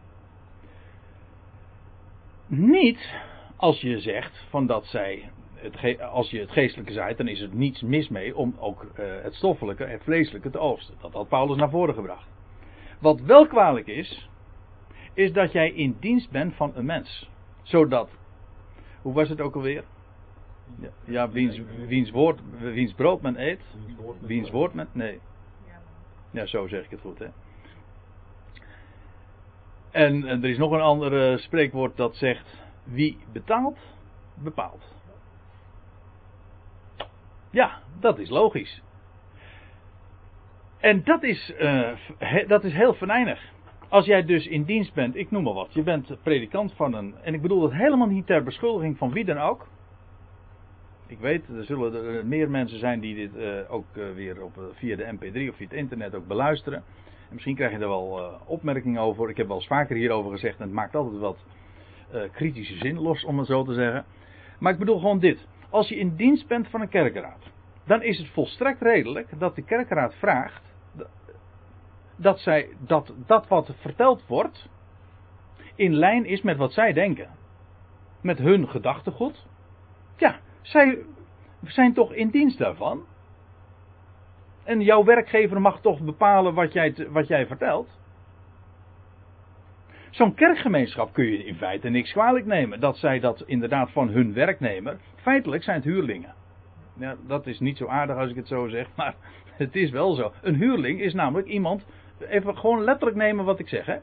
Niet 2.46 3.14
als 3.56 3.80
je 3.80 4.00
zegt 4.00 4.44
van 4.48 4.66
dat 4.66 4.86
zij, 4.86 5.30
het, 5.54 6.00
als 6.00 6.30
je 6.30 6.40
het 6.40 6.50
geestelijke 6.50 6.92
zaait, 6.92 7.16
dan 7.16 7.28
is 7.28 7.40
er 7.40 7.54
niets 7.54 7.82
mis 7.82 8.08
mee 8.08 8.36
om 8.36 8.56
ook 8.58 8.82
uh, 8.84 9.22
het 9.22 9.34
stoffelijke, 9.34 9.84
het 9.84 10.02
vleeselijke 10.02 10.50
te 10.50 10.58
oogsten. 10.58 10.94
Dat 11.00 11.12
had 11.12 11.28
Paulus 11.28 11.56
naar 11.56 11.70
voren 11.70 11.94
gebracht. 11.94 12.28
Wat 13.00 13.20
wel 13.20 13.46
kwalijk 13.46 13.86
is, 13.86 14.28
is 15.14 15.32
dat 15.32 15.52
jij 15.52 15.70
in 15.70 15.96
dienst 16.00 16.30
bent 16.30 16.54
van 16.54 16.72
een 16.74 16.86
mens. 16.86 17.30
Zodat 17.62 18.10
hoe 19.02 19.14
was 19.14 19.28
het 19.28 19.40
ook 19.40 19.54
alweer? 19.54 19.84
Ja, 21.04 21.30
wiens, 21.30 22.92
brood 22.94 23.22
men 23.22 23.40
eet. 23.40 23.60
Wiens 24.20 24.50
woord 24.50 24.74
men. 24.74 24.88
Nee. 24.92 25.20
Ja, 26.30 26.46
zo 26.46 26.66
zeg 26.66 26.84
ik 26.84 26.90
het 26.90 27.00
goed, 27.00 27.18
hè. 27.18 27.26
En, 29.90 30.24
er 30.26 30.44
is 30.44 30.58
nog 30.58 30.72
een 30.72 30.80
ander 30.80 31.38
spreekwoord 31.38 31.96
dat 31.96 32.16
zegt: 32.16 32.64
wie 32.84 33.18
betaalt, 33.32 33.78
bepaalt. 34.34 34.94
Ja, 37.50 37.80
dat 38.00 38.18
is 38.18 38.28
logisch. 38.28 38.82
En 40.78 41.04
dat 41.04 41.22
is, 41.22 41.52
he, 42.18 42.46
dat 42.46 42.64
is 42.64 42.72
heel 42.72 42.94
venijnig. 42.94 43.52
Als 43.88 44.06
jij 44.06 44.24
dus 44.24 44.46
in 44.46 44.64
dienst 44.64 44.94
bent, 44.94 45.16
ik 45.16 45.30
noem 45.30 45.42
maar 45.42 45.52
wat, 45.52 45.74
je 45.74 45.82
bent 45.82 46.22
predikant 46.22 46.72
van 46.72 46.94
een. 46.94 47.14
En 47.22 47.34
ik 47.34 47.42
bedoel 47.42 47.60
dat 47.60 47.72
helemaal 47.72 48.08
niet 48.08 48.26
ter 48.26 48.42
beschuldiging 48.42 48.98
van 48.98 49.12
wie 49.12 49.24
dan 49.24 49.38
ook. 49.38 49.66
Ik 51.06 51.18
weet, 51.18 51.48
er 51.48 51.64
zullen 51.64 52.16
er 52.16 52.26
meer 52.26 52.50
mensen 52.50 52.78
zijn 52.78 53.00
die 53.00 53.14
dit 53.14 53.36
uh, 53.36 53.72
ook 53.72 53.86
uh, 53.94 54.04
weer 54.14 54.42
op, 54.42 54.60
via 54.72 54.96
de 54.96 55.04
MP3 55.04 55.48
of 55.48 55.56
via 55.56 55.66
het 55.68 55.72
internet 55.72 56.14
ook 56.14 56.26
beluisteren. 56.26 56.78
En 57.28 57.34
misschien 57.34 57.54
krijg 57.54 57.72
je 57.72 57.78
er 57.78 57.88
wel 57.88 58.40
opmerkingen 58.46 59.00
over. 59.00 59.30
Ik 59.30 59.36
heb 59.36 59.46
wel 59.46 59.56
eens 59.56 59.66
vaker 59.66 59.96
hierover 59.96 60.30
gezegd 60.30 60.58
en 60.58 60.64
het 60.64 60.72
maakt 60.72 60.94
altijd 60.94 61.18
wat 61.18 61.44
kritische 62.32 62.76
zin 62.76 63.00
los, 63.00 63.24
om 63.24 63.38
het 63.38 63.46
zo 63.46 63.64
te 63.64 63.74
zeggen. 63.74 64.04
Maar 64.58 64.72
ik 64.72 64.78
bedoel 64.78 64.98
gewoon 64.98 65.18
dit. 65.18 65.46
Als 65.70 65.88
je 65.88 65.96
in 65.96 66.16
dienst 66.16 66.46
bent 66.46 66.68
van 66.68 66.80
een 66.80 66.88
kerkenraad, 66.88 67.50
dan 67.84 68.02
is 68.02 68.18
het 68.18 68.28
volstrekt 68.28 68.82
redelijk 68.82 69.38
dat 69.38 69.54
de 69.54 69.62
kerkenraad 69.62 70.14
vraagt 70.14 70.62
dat, 72.16 72.40
zij, 72.40 72.68
dat 72.78 73.12
dat 73.26 73.48
wat 73.48 73.72
verteld 73.80 74.26
wordt 74.26 74.68
in 75.74 75.94
lijn 75.94 76.24
is 76.24 76.42
met 76.42 76.56
wat 76.56 76.72
zij 76.72 76.92
denken. 76.92 77.28
Met 78.20 78.38
hun 78.38 78.68
gedachtegoed. 78.68 79.46
Ja, 80.16 80.40
zij 80.66 80.98
zijn 81.66 81.92
toch 81.92 82.12
in 82.12 82.28
dienst 82.28 82.58
daarvan. 82.58 83.04
En 84.64 84.80
jouw 84.80 85.04
werkgever 85.04 85.60
mag 85.60 85.80
toch 85.80 86.00
bepalen 86.00 86.54
wat 86.54 86.72
jij, 86.72 86.94
wat 87.08 87.28
jij 87.28 87.46
vertelt. 87.46 87.98
Zo'n 90.10 90.34
kerkgemeenschap 90.34 91.12
kun 91.12 91.24
je 91.24 91.44
in 91.44 91.54
feite 91.54 91.88
niks 91.88 92.12
kwalijk 92.12 92.46
nemen. 92.46 92.80
Dat 92.80 92.96
zij 92.96 93.20
dat 93.20 93.42
inderdaad 93.46 93.90
van 93.90 94.08
hun 94.08 94.32
werknemer. 94.32 94.98
Feitelijk 95.14 95.62
zijn 95.62 95.76
het 95.76 95.84
huurlingen. 95.84 96.34
Ja, 96.98 97.16
dat 97.26 97.46
is 97.46 97.60
niet 97.60 97.76
zo 97.76 97.86
aardig 97.86 98.16
als 98.16 98.30
ik 98.30 98.36
het 98.36 98.48
zo 98.48 98.68
zeg, 98.68 98.88
maar 98.96 99.14
het 99.56 99.76
is 99.76 99.90
wel 99.90 100.14
zo. 100.14 100.32
Een 100.42 100.54
huurling 100.54 101.00
is 101.00 101.14
namelijk 101.14 101.48
iemand 101.48 101.86
even 102.18 102.58
gewoon 102.58 102.84
letterlijk 102.84 103.16
nemen 103.16 103.44
wat 103.44 103.58
ik 103.58 103.68
zeg. 103.68 103.86
Hè. 103.86 103.96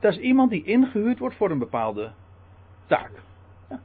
Dat 0.00 0.12
is 0.12 0.18
iemand 0.18 0.50
die 0.50 0.64
ingehuurd 0.64 1.18
wordt 1.18 1.36
voor 1.36 1.50
een 1.50 1.58
bepaalde 1.58 2.12
taak. 2.86 3.10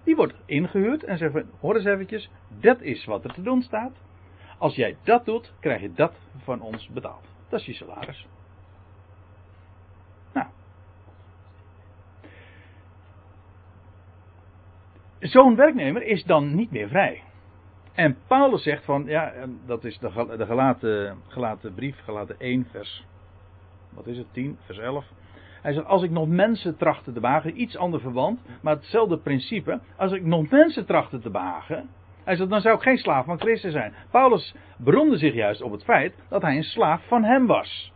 Die 0.04 0.15
wordt 0.15 0.34
ingehuurd 0.45 1.04
en 1.04 1.17
zegt: 1.17 1.45
hoor 1.60 1.76
eens 1.76 1.86
eventjes, 1.86 2.30
dat 2.60 2.82
is 2.82 3.06
wat 3.06 3.23
er 3.23 3.34
te 3.34 3.41
doen 3.41 3.62
staat. 3.62 3.91
Als 4.58 4.76
jij 4.76 4.97
dat 5.04 5.26
doet, 5.26 5.54
krijg 5.60 5.82
je 5.82 5.93
dat 5.93 6.13
van 6.38 6.62
ons 6.62 6.88
betaald. 6.88 7.28
Dat 7.50 7.60
is 7.60 7.65
je 7.65 7.73
salaris. 7.73 8.28
Nou. 10.34 10.47
Zo'n 15.19 15.56
werknemer 15.56 16.04
is 16.04 16.23
dan 16.23 16.56
niet 16.56 16.71
meer 16.71 16.88
vrij. 16.88 17.23
En 17.93 18.17
Paulus 18.28 18.63
zegt 18.63 18.86
van, 18.86 19.06
ja, 19.06 19.34
dat 19.65 19.84
is 19.84 20.00
de, 20.00 20.36
de 20.38 20.45
gelaten, 20.45 21.17
gelaten 21.28 21.73
brief, 21.73 22.04
gelaten 22.04 22.39
1, 22.39 22.67
vers 22.71 23.06
wat 23.97 24.08
is 24.08 24.17
het, 24.17 24.34
10, 24.34 24.58
vers 24.65 24.78
11. 24.78 25.06
Hij 25.67 25.75
zegt, 25.75 25.88
als 25.88 26.03
ik 26.03 26.12
nog 26.12 26.27
mensen 26.27 26.77
trachtte 26.77 27.13
te 27.13 27.19
behagen, 27.19 27.62
iets 27.62 27.77
ander 27.77 27.99
verwant, 27.99 28.39
maar 28.62 28.75
hetzelfde 28.75 29.17
principe. 29.17 29.80
Als 29.97 30.12
ik 30.12 30.25
nog 30.25 30.49
mensen 30.49 30.86
trachtte 30.86 31.19
te 31.19 31.30
behagen, 31.30 31.89
hij 32.23 32.36
zegt, 32.36 32.49
dan 32.49 32.62
zou 32.62 32.75
ik 32.75 32.82
geen 32.82 32.97
slaaf 32.97 33.25
van 33.25 33.39
Christus 33.39 33.71
zijn. 33.71 33.93
Paulus 34.12 34.56
beroemde 34.77 35.17
zich 35.17 35.34
juist 35.34 35.62
op 35.62 35.71
het 35.71 35.84
feit 35.84 36.15
dat 36.30 36.41
hij 36.41 36.56
een 36.56 36.63
slaaf 36.63 37.08
van 37.08 37.23
hem 37.23 37.47
was. 37.47 37.93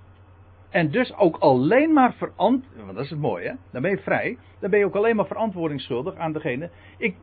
En 0.70 0.92
dus 0.92 1.16
ook 1.16 1.38
alleen 1.38 1.94
maar 1.94 2.14
verantwoording, 2.14 2.86
want 2.86 2.96
dat 2.96 3.04
is 3.04 3.10
het 3.10 3.20
mooie, 3.20 3.48
hè? 3.48 3.54
dan 3.72 3.82
ben 3.82 3.92
je 3.92 3.98
vrij, 3.98 4.38
dan 4.60 4.70
ben 4.70 4.80
je 4.80 4.86
ook 4.86 4.96
alleen 4.96 5.16
maar 5.16 5.28
verantwoording 5.28 5.82
schuldig 5.82 6.16
aan 6.16 6.34
degene 6.34 6.70
ik, 6.98 7.16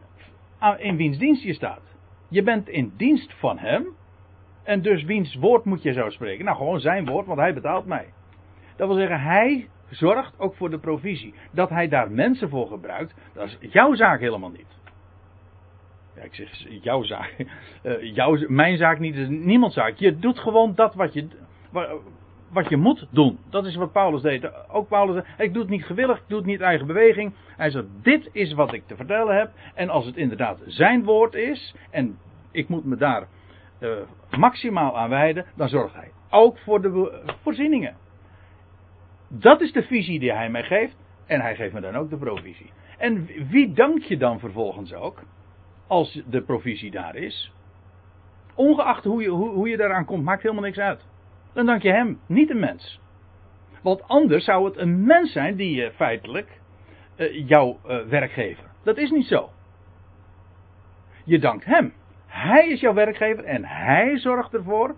in 0.79 0.97
wiens 0.97 1.19
dienst 1.19 1.43
je 1.43 1.55
staat. 1.55 1.83
Je 2.29 2.43
bent 2.43 2.69
in 2.69 2.93
dienst 2.97 3.35
van 3.39 3.59
hem, 3.59 3.87
en 4.63 4.83
dus 4.83 5.05
wiens 5.05 5.35
woord 5.35 5.65
moet 5.65 5.83
je 5.83 5.93
zo 5.93 6.11
spreken? 6.11 6.45
Nou, 6.45 6.57
gewoon 6.57 6.81
zijn 6.81 7.07
woord, 7.07 7.27
want 7.27 7.39
hij 7.39 7.55
betaalt 7.55 7.87
mij. 7.87 8.07
Dat 8.79 8.88
wil 8.88 8.97
zeggen, 8.97 9.21
hij 9.21 9.69
zorgt 9.91 10.35
ook 10.38 10.55
voor 10.55 10.71
de 10.71 10.79
provisie. 10.79 11.35
Dat 11.51 11.69
hij 11.69 11.88
daar 11.88 12.11
mensen 12.11 12.49
voor 12.49 12.67
gebruikt, 12.67 13.14
dat 13.33 13.57
is 13.61 13.73
jouw 13.73 13.95
zaak 13.95 14.21
helemaal 14.21 14.51
niet. 14.51 14.77
Ja, 16.17 16.23
ik 16.23 16.35
zeg 16.35 16.67
jouw 16.83 17.03
zaak. 17.03 17.35
Uh, 17.83 18.14
jouw, 18.14 18.37
mijn 18.49 18.77
zaak 18.77 18.99
niet, 18.99 19.14
is 19.14 19.29
niemands 19.29 19.75
zaak. 19.75 19.97
Je 19.97 20.19
doet 20.19 20.38
gewoon 20.38 20.75
dat 20.75 20.95
wat 20.95 21.12
je, 21.12 21.29
wat 22.53 22.69
je 22.69 22.77
moet 22.77 23.07
doen. 23.11 23.38
Dat 23.51 23.67
is 23.67 23.77
wat 23.77 23.93
Paulus 23.93 24.23
deed. 24.23 24.69
Ook 24.69 24.88
Paulus 24.88 25.14
zei, 25.14 25.49
ik 25.49 25.53
doe 25.53 25.62
het 25.62 25.71
niet 25.71 25.85
gewillig, 25.85 26.19
ik 26.19 26.29
doe 26.29 26.38
het 26.38 26.47
niet 26.47 26.61
eigen 26.61 26.87
beweging. 26.87 27.33
Hij 27.57 27.71
zegt, 27.71 27.87
dit 28.03 28.29
is 28.33 28.53
wat 28.53 28.73
ik 28.73 28.87
te 28.87 28.97
vertellen 28.97 29.37
heb. 29.37 29.51
En 29.75 29.88
als 29.88 30.07
het 30.07 30.17
inderdaad 30.17 30.59
zijn 30.67 31.05
woord 31.05 31.35
is, 31.35 31.75
en 31.91 32.19
ik 32.51 32.69
moet 32.69 32.85
me 32.85 32.97
daar 32.97 33.27
uh, 33.81 33.91
maximaal 34.38 34.99
aan 34.99 35.11
wijden, 35.11 35.47
dan 35.57 35.69
zorgt 35.69 35.95
hij 35.95 36.11
ook 36.31 36.59
voor 36.59 36.83
de 36.83 37.23
voorzieningen. 37.43 37.97
Dat 39.29 39.61
is 39.61 39.73
de 39.73 39.83
visie 39.83 40.19
die 40.19 40.33
hij 40.33 40.51
mij 40.51 40.62
geeft. 40.62 40.97
En 41.27 41.41
hij 41.41 41.57
geeft 41.57 41.73
me 41.73 41.81
dan 41.81 41.97
ook 41.97 42.11
de 42.11 42.17
provisie. 42.17 42.71
En 42.99 43.29
wie 43.49 43.73
dank 43.73 44.03
je 44.03 44.17
dan 44.17 44.38
vervolgens 44.38 44.95
ook? 44.95 45.23
Als 45.87 46.23
de 46.27 46.43
provisie 46.43 46.91
daar 46.91 47.17
is. 47.17 47.53
Ongeacht 48.55 49.05
hoe 49.05 49.23
je, 49.23 49.29
hoe, 49.29 49.49
hoe 49.49 49.69
je 49.69 49.77
daaraan 49.77 50.05
komt, 50.05 50.25
maakt 50.25 50.43
helemaal 50.43 50.64
niks 50.64 50.79
uit. 50.79 51.07
Dan 51.53 51.67
dank 51.67 51.83
je 51.83 51.91
hem, 51.91 52.21
niet 52.27 52.51
een 52.51 52.61
mens. 52.61 53.01
Want 53.83 54.09
anders 54.09 54.45
zou 54.45 54.64
het 54.64 54.77
een 54.77 55.05
mens 55.05 55.33
zijn 55.33 55.57
die 55.57 55.75
je 55.75 55.93
feitelijk 55.93 56.61
uh, 57.17 57.49
jouw 57.49 57.79
uh, 57.87 58.01
werkgever. 58.01 58.64
Dat 58.83 58.97
is 58.97 59.11
niet 59.11 59.27
zo. 59.27 59.51
Je 61.25 61.38
dankt 61.38 61.64
hem. 61.64 61.93
Hij 62.27 62.69
is 62.69 62.81
jouw 62.81 62.95
werkgever 62.95 63.45
en 63.45 63.64
hij 63.64 64.19
zorgt 64.19 64.55
ervoor. 64.55 64.97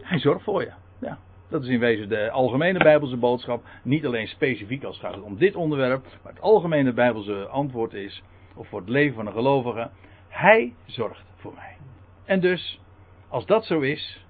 Hij 0.00 0.18
zorgt 0.18 0.44
voor 0.44 0.62
je. 0.62 0.72
Ja. 1.00 1.18
Dat 1.52 1.62
is 1.62 1.68
in 1.68 1.78
wezen 1.78 2.08
de 2.08 2.30
algemene 2.30 2.78
Bijbelse 2.78 3.16
boodschap. 3.16 3.64
Niet 3.82 4.06
alleen 4.06 4.28
specifiek 4.28 4.84
als 4.84 5.00
het 5.00 5.06
gaat 5.06 5.22
om 5.22 5.36
dit 5.36 5.54
onderwerp. 5.54 6.04
Maar 6.22 6.32
het 6.32 6.42
algemene 6.42 6.92
Bijbelse 6.92 7.46
antwoord 7.46 7.92
is. 7.92 8.22
Of 8.54 8.68
voor 8.68 8.80
het 8.80 8.88
leven 8.88 9.14
van 9.14 9.26
een 9.26 9.32
gelovige. 9.32 9.90
Hij 10.28 10.74
zorgt 10.84 11.24
voor 11.36 11.54
mij. 11.54 11.76
En 12.24 12.40
dus, 12.40 12.80
als 13.28 13.46
dat 13.46 13.64
zo 13.64 13.80
is. 13.80 14.26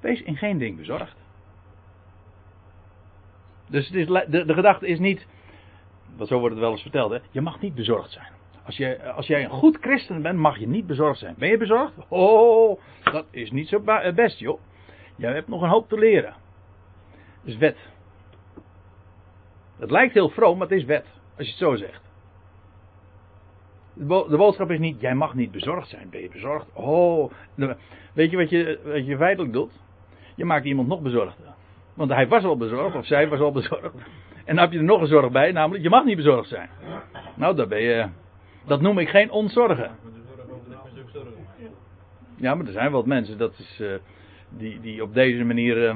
Wees 0.00 0.22
in 0.22 0.36
geen 0.36 0.58
ding 0.58 0.76
bezorgd. 0.76 1.16
Dus 3.68 3.86
het 3.88 3.96
is, 3.96 4.06
de, 4.06 4.44
de 4.44 4.54
gedachte 4.54 4.86
is 4.86 4.98
niet. 4.98 5.26
Want 6.16 6.28
zo 6.28 6.38
wordt 6.38 6.54
het 6.54 6.64
wel 6.64 6.72
eens 6.72 6.82
verteld. 6.82 7.10
Hè, 7.10 7.18
je 7.30 7.40
mag 7.40 7.60
niet 7.60 7.74
bezorgd 7.74 8.10
zijn. 8.10 8.32
Als 8.64 8.76
jij, 8.76 9.10
als 9.10 9.26
jij 9.26 9.44
een 9.44 9.50
goed 9.50 9.78
christen 9.80 10.22
bent, 10.22 10.38
mag 10.38 10.58
je 10.58 10.68
niet 10.68 10.86
bezorgd 10.86 11.18
zijn. 11.18 11.34
Ben 11.38 11.48
je 11.48 11.56
bezorgd? 11.56 11.92
Oh, 12.08 12.80
dat 13.02 13.26
is 13.30 13.50
niet 13.50 13.68
zo 13.68 13.82
best, 14.14 14.38
joh. 14.38 14.60
Jij 15.16 15.32
hebt 15.32 15.48
nog 15.48 15.62
een 15.62 15.68
hoop 15.68 15.88
te 15.88 15.98
leren 15.98 16.41
is 17.44 17.56
wet. 17.56 17.76
Het 19.78 19.90
lijkt 19.90 20.14
heel 20.14 20.28
vroom, 20.28 20.58
maar 20.58 20.68
het 20.68 20.78
is 20.78 20.84
wet. 20.84 21.06
Als 21.36 21.46
je 21.46 21.52
het 21.52 21.62
zo 21.62 21.76
zegt. 21.76 22.00
De 23.94 24.36
boodschap 24.36 24.70
is 24.70 24.78
niet, 24.78 25.00
jij 25.00 25.14
mag 25.14 25.34
niet 25.34 25.50
bezorgd 25.50 25.88
zijn. 25.88 26.10
Ben 26.10 26.20
je 26.20 26.28
bezorgd? 26.28 26.66
Oh, 26.72 27.32
weet 28.12 28.30
je 28.30 28.36
wat 28.36 28.50
je, 28.50 28.80
wat 28.84 29.06
je 29.06 29.16
feitelijk 29.16 29.52
doet? 29.52 29.72
Je 30.34 30.44
maakt 30.44 30.64
iemand 30.64 30.88
nog 30.88 31.00
bezorgder. 31.00 31.46
Want 31.94 32.10
hij 32.10 32.28
was 32.28 32.44
al 32.44 32.56
bezorgd, 32.56 32.96
of 32.96 33.06
zij 33.06 33.28
was 33.28 33.40
al 33.40 33.52
bezorgd. 33.52 33.94
En 34.44 34.54
dan 34.54 34.58
heb 34.58 34.72
je 34.72 34.78
er 34.78 34.84
nog 34.84 35.00
een 35.00 35.06
zorg 35.06 35.30
bij, 35.30 35.52
namelijk, 35.52 35.82
je 35.82 35.90
mag 35.90 36.04
niet 36.04 36.16
bezorgd 36.16 36.48
zijn. 36.48 36.68
Nou, 37.34 37.56
dan 37.56 37.68
ben 37.68 37.80
je, 37.80 38.08
dat 38.66 38.80
noem 38.80 38.98
ik 38.98 39.08
geen 39.08 39.30
onzorgen. 39.30 39.90
Ja, 42.36 42.54
maar 42.54 42.66
er 42.66 42.72
zijn 42.72 42.90
wel 42.90 43.02
mensen, 43.02 43.38
dat 43.38 43.58
is, 43.58 43.78
uh, 43.80 43.94
die, 44.48 44.80
die 44.80 45.02
op 45.02 45.14
deze 45.14 45.44
manier... 45.44 45.76
Uh, 45.76 45.94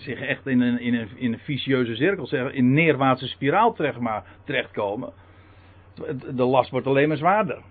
zich 0.00 0.20
echt 0.20 0.46
in 0.46 0.60
een, 0.60 0.80
in 0.80 0.94
een, 0.94 1.08
in 1.14 1.32
een 1.32 1.38
vicieuze 1.38 1.94
cirkel, 1.94 2.26
zeg, 2.26 2.52
in 2.52 2.64
een 2.64 2.72
neerwaartse 2.72 3.26
spiraal 3.26 3.72
terecht, 3.72 3.98
maar, 3.98 4.24
terechtkomen. 4.44 5.12
De 6.34 6.44
last 6.44 6.70
wordt 6.70 6.86
alleen 6.86 7.08
maar 7.08 7.16
zwaarder. 7.16 7.62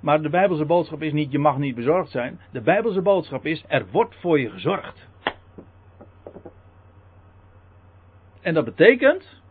Maar 0.00 0.22
de 0.22 0.28
Bijbelse 0.28 0.64
boodschap 0.64 1.02
is 1.02 1.12
niet, 1.12 1.32
je 1.32 1.38
mag 1.38 1.58
niet 1.58 1.74
bezorgd 1.74 2.10
zijn. 2.10 2.40
De 2.52 2.60
Bijbelse 2.60 3.02
boodschap 3.02 3.46
is, 3.46 3.64
er 3.68 3.86
wordt 3.90 4.16
voor 4.16 4.40
je 4.40 4.50
gezorgd. 4.50 5.08
En 8.40 8.54
dat 8.54 8.64
betekent 8.64 9.42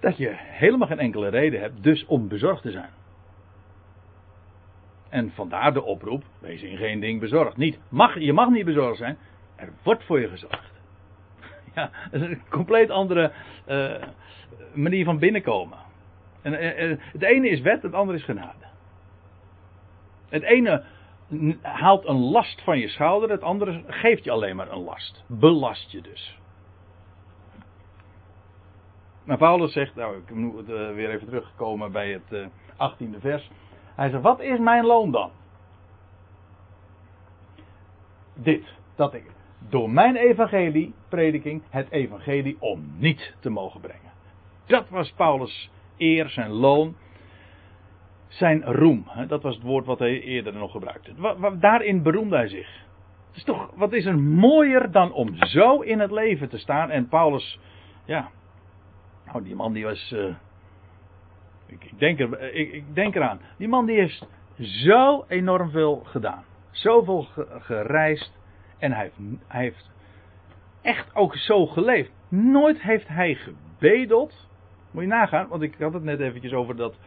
dat 0.00 0.16
je 0.16 0.30
helemaal 0.34 0.88
geen 0.88 0.98
enkele 0.98 1.28
reden 1.28 1.60
hebt, 1.60 1.82
dus 1.82 2.06
om 2.06 2.28
bezorgd 2.28 2.62
te 2.62 2.70
zijn. 2.70 2.90
En 5.08 5.30
vandaar 5.30 5.72
de 5.72 5.82
oproep, 5.82 6.24
wees 6.40 6.62
in 6.62 6.76
geen 6.76 7.00
ding 7.00 7.20
bezorgd. 7.20 7.56
Niet, 7.56 7.78
mag, 7.88 8.18
je 8.18 8.32
mag 8.32 8.48
niet 8.48 8.64
bezorgd 8.64 8.98
zijn, 8.98 9.18
er 9.58 9.72
wordt 9.82 10.04
voor 10.04 10.20
je 10.20 10.28
gezorgd. 10.28 10.70
Ja, 11.74 11.90
dat 12.10 12.20
is 12.20 12.28
een 12.28 12.48
compleet 12.48 12.90
andere 12.90 13.32
uh, 13.68 13.94
manier 14.74 15.04
van 15.04 15.18
binnenkomen. 15.18 15.78
En, 16.42 16.52
uh, 16.52 16.98
het 17.12 17.22
ene 17.22 17.48
is 17.48 17.60
wet, 17.60 17.82
het 17.82 17.94
andere 17.94 18.18
is 18.18 18.24
genade. 18.24 18.66
Het 20.28 20.42
ene 20.42 20.84
haalt 21.62 22.06
een 22.06 22.18
last 22.18 22.62
van 22.62 22.78
je 22.78 22.88
schouder, 22.88 23.30
het 23.30 23.42
andere 23.42 23.82
geeft 23.86 24.24
je 24.24 24.30
alleen 24.30 24.56
maar 24.56 24.72
een 24.72 24.82
last. 24.82 25.24
Belast 25.26 25.90
je 25.90 26.00
dus. 26.00 26.38
Maar 29.24 29.36
Paulus 29.36 29.72
zegt, 29.72 29.94
nou 29.94 30.16
ik 30.16 30.30
moet 30.30 30.66
weer 30.66 31.10
even 31.10 31.26
terugkomen 31.26 31.92
bij 31.92 32.10
het 32.12 32.48
18e 32.72 33.20
vers. 33.20 33.50
Hij 33.94 34.10
zegt, 34.10 34.22
wat 34.22 34.40
is 34.40 34.58
mijn 34.58 34.84
loon 34.84 35.10
dan? 35.10 35.30
Dit, 38.34 38.64
dat 38.94 39.14
ik 39.14 39.24
door 39.68 39.90
mijn 39.90 40.16
evangelie, 40.16 40.94
prediking, 41.08 41.62
het 41.68 41.90
evangelie 41.90 42.56
om 42.60 42.94
niet 42.96 43.36
te 43.40 43.50
mogen 43.50 43.80
brengen. 43.80 44.12
Dat 44.66 44.88
was 44.88 45.12
Paulus' 45.12 45.70
eer, 45.96 46.28
zijn 46.28 46.50
loon, 46.50 46.96
zijn 48.28 48.64
roem. 48.64 49.04
Dat 49.26 49.42
was 49.42 49.54
het 49.54 49.64
woord 49.64 49.86
wat 49.86 49.98
hij 49.98 50.20
eerder 50.20 50.52
nog 50.52 50.70
gebruikte. 50.70 51.12
Daarin 51.58 52.02
beroemde 52.02 52.36
hij 52.36 52.48
zich. 52.48 52.86
Het 53.28 53.36
is 53.36 53.44
toch, 53.44 53.70
wat 53.74 53.92
is 53.92 54.04
er 54.04 54.18
mooier 54.18 54.90
dan 54.90 55.12
om 55.12 55.36
zo 55.36 55.80
in 55.80 56.00
het 56.00 56.10
leven 56.10 56.48
te 56.48 56.58
staan? 56.58 56.90
En 56.90 57.08
Paulus, 57.08 57.60
ja, 58.04 58.30
nou 59.26 59.42
die 59.42 59.54
man 59.54 59.72
die 59.72 59.84
was, 59.84 60.12
uh, 60.14 60.34
ik, 61.66 61.84
ik, 61.84 61.98
denk 61.98 62.20
er, 62.20 62.54
ik, 62.54 62.72
ik, 62.72 62.94
denk 62.94 63.14
eraan, 63.14 63.40
die 63.56 63.68
man 63.68 63.86
die 63.86 63.98
heeft 63.98 64.26
zo 64.58 65.24
enorm 65.28 65.70
veel 65.70 66.02
gedaan. 66.04 66.44
Zoveel 66.70 67.26
gereisd, 67.48 68.37
en 68.78 68.92
hij 68.92 69.10
heeft, 69.48 69.90
echt 70.82 71.14
ook 71.14 71.36
zo 71.36 71.66
geleefd. 71.66 72.10
Nooit 72.28 72.82
heeft 72.82 73.08
hij 73.08 73.34
gebedeld. 73.34 74.48
Moet 74.90 75.02
je 75.02 75.08
nagaan, 75.08 75.48
want 75.48 75.62
ik 75.62 75.74
had 75.78 75.92
het 75.92 76.02
net 76.02 76.20
eventjes 76.20 76.52
over 76.52 76.76
dat. 76.76 76.98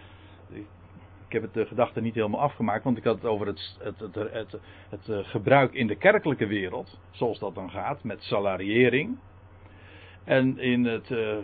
Ik 1.28 1.42
heb 1.42 1.42
het 1.42 1.54
de 1.54 1.66
gedachte 1.66 2.02
niet 2.02 2.16
helemaal 2.16 2.40
afgemaakt, 2.40 2.84
want 2.84 2.98
ik 2.98 3.04
had 3.04 3.16
het 3.16 3.26
over 3.26 3.48
het, 3.48 3.78
het, 3.80 4.00
het, 4.14 4.58
het, 4.90 5.10
eh, 5.10 5.18
gebruik 5.24 5.74
in 5.74 5.88
de 5.88 5.96
kerkelijke 5.96 6.48
wereld. 6.48 7.00
Zoals 7.12 7.40
dat 7.40 7.56
dan 7.56 7.70
gaat, 7.70 8.04
met 8.04 8.24
salariering. 8.24 9.18
En 10.24 10.60
in 10.60 10.86
het 10.86 11.10
uh, 11.10 11.38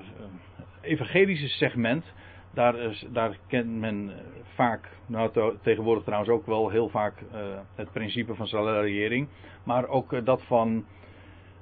evangelische 0.82 1.48
segment 1.48 2.06
daar, 2.54 2.76
is, 2.76 3.06
daar 3.12 3.38
kent 3.48 3.80
men 3.80 4.10
eh, 4.10 4.16
vaak, 4.44 4.90
nou 5.06 5.54
tegenwoordig 5.62 6.04
trouwens 6.04 6.32
ook 6.32 6.46
wel 6.46 6.70
heel 6.70 6.90
vaak 6.90 7.22
uh, 7.22 7.40
het 7.76 7.92
principe 7.92 8.36
van 8.36 8.48
salariering, 8.48 9.28
maar 9.64 9.88
ook 9.88 10.14
uh, 10.14 10.26
dat 10.26 10.44
van 10.44 10.86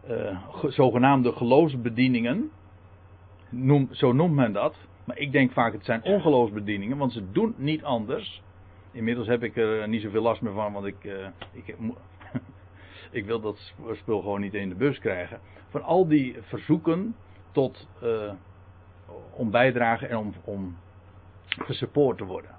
uh, 0.10 0.38
zogenaamde 0.64 1.32
geloofsbedieningen. 1.32 2.50
Noem, 3.50 3.88
zo 3.92 4.14
noemt 4.14 4.36
men 4.36 4.54
dat. 4.54 4.76
Maar 5.06 5.18
ik 5.18 5.32
denk 5.32 5.52
vaak 5.52 5.74
het 5.74 5.86
zijn 5.86 6.04
ongeloofsbedieningen, 6.04 6.98
want 6.98 7.14
ze 7.14 7.32
doen 7.32 7.54
niet 7.58 7.84
anders. 7.84 8.44
Inmiddels 8.92 9.28
heb 9.28 9.44
ik 9.44 9.58
er 9.58 9.88
niet 9.88 10.02
zoveel 10.02 10.22
last 10.22 10.42
meer 10.42 10.54
van, 10.54 10.74
want 10.74 10.86
ik, 10.86 11.04
ik, 11.52 11.76
ik 13.20 13.26
wil 13.26 13.40
dat 13.40 13.74
spul 13.92 14.22
gewoon 14.22 14.42
niet 14.42 14.54
in 14.54 14.70
de 14.70 14.76
bus 14.76 15.00
krijgen. 15.00 15.40
Van 15.70 15.84
al 15.84 16.08
die 16.08 16.36
verzoeken 16.42 17.16
tot 17.52 17.88
om 19.32 19.52
bijdragen 19.52 20.10
en 20.10 20.18
om, 20.18 20.34
om 20.44 20.78
gesupport 21.48 22.18
te 22.18 22.26
worden. 22.26 22.52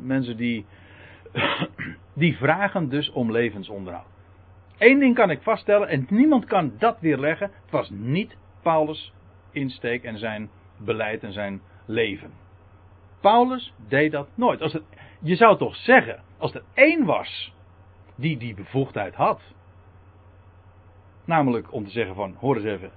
Mensen 0.00 0.36
die, 0.36 0.66
die 2.14 2.36
vragen 2.36 2.88
dus 2.88 3.10
om 3.10 3.32
levensonderhoud. 3.32 4.10
Eén 4.78 4.98
ding 4.98 5.14
kan 5.14 5.30
ik 5.30 5.42
vaststellen 5.42 5.88
en 5.88 6.06
niemand 6.08 6.44
kan 6.44 6.72
dat 6.78 7.00
weerleggen. 7.00 7.50
Het 7.62 7.70
was 7.70 7.90
niet 7.90 8.36
Paulus' 8.62 9.12
insteek 9.50 10.04
en 10.04 10.18
zijn 10.18 10.50
beleid 10.76 11.22
en 11.22 11.32
zijn 11.32 11.60
leven. 11.86 12.30
Paulus 13.20 13.74
deed 13.88 14.12
dat 14.12 14.28
nooit. 14.34 14.60
Als 14.60 14.72
het, 14.72 14.82
je 15.20 15.36
zou 15.36 15.58
toch 15.58 15.76
zeggen, 15.76 16.22
als 16.38 16.54
er 16.54 16.62
één 16.74 17.04
was 17.04 17.54
die 18.14 18.36
die 18.36 18.54
bevoegdheid 18.54 19.14
had. 19.14 19.40
Namelijk 21.24 21.72
om 21.72 21.84
te 21.84 21.90
zeggen 21.90 22.14
van, 22.14 22.34
hoor 22.38 22.56
eens 22.56 22.64
even, 22.64 22.90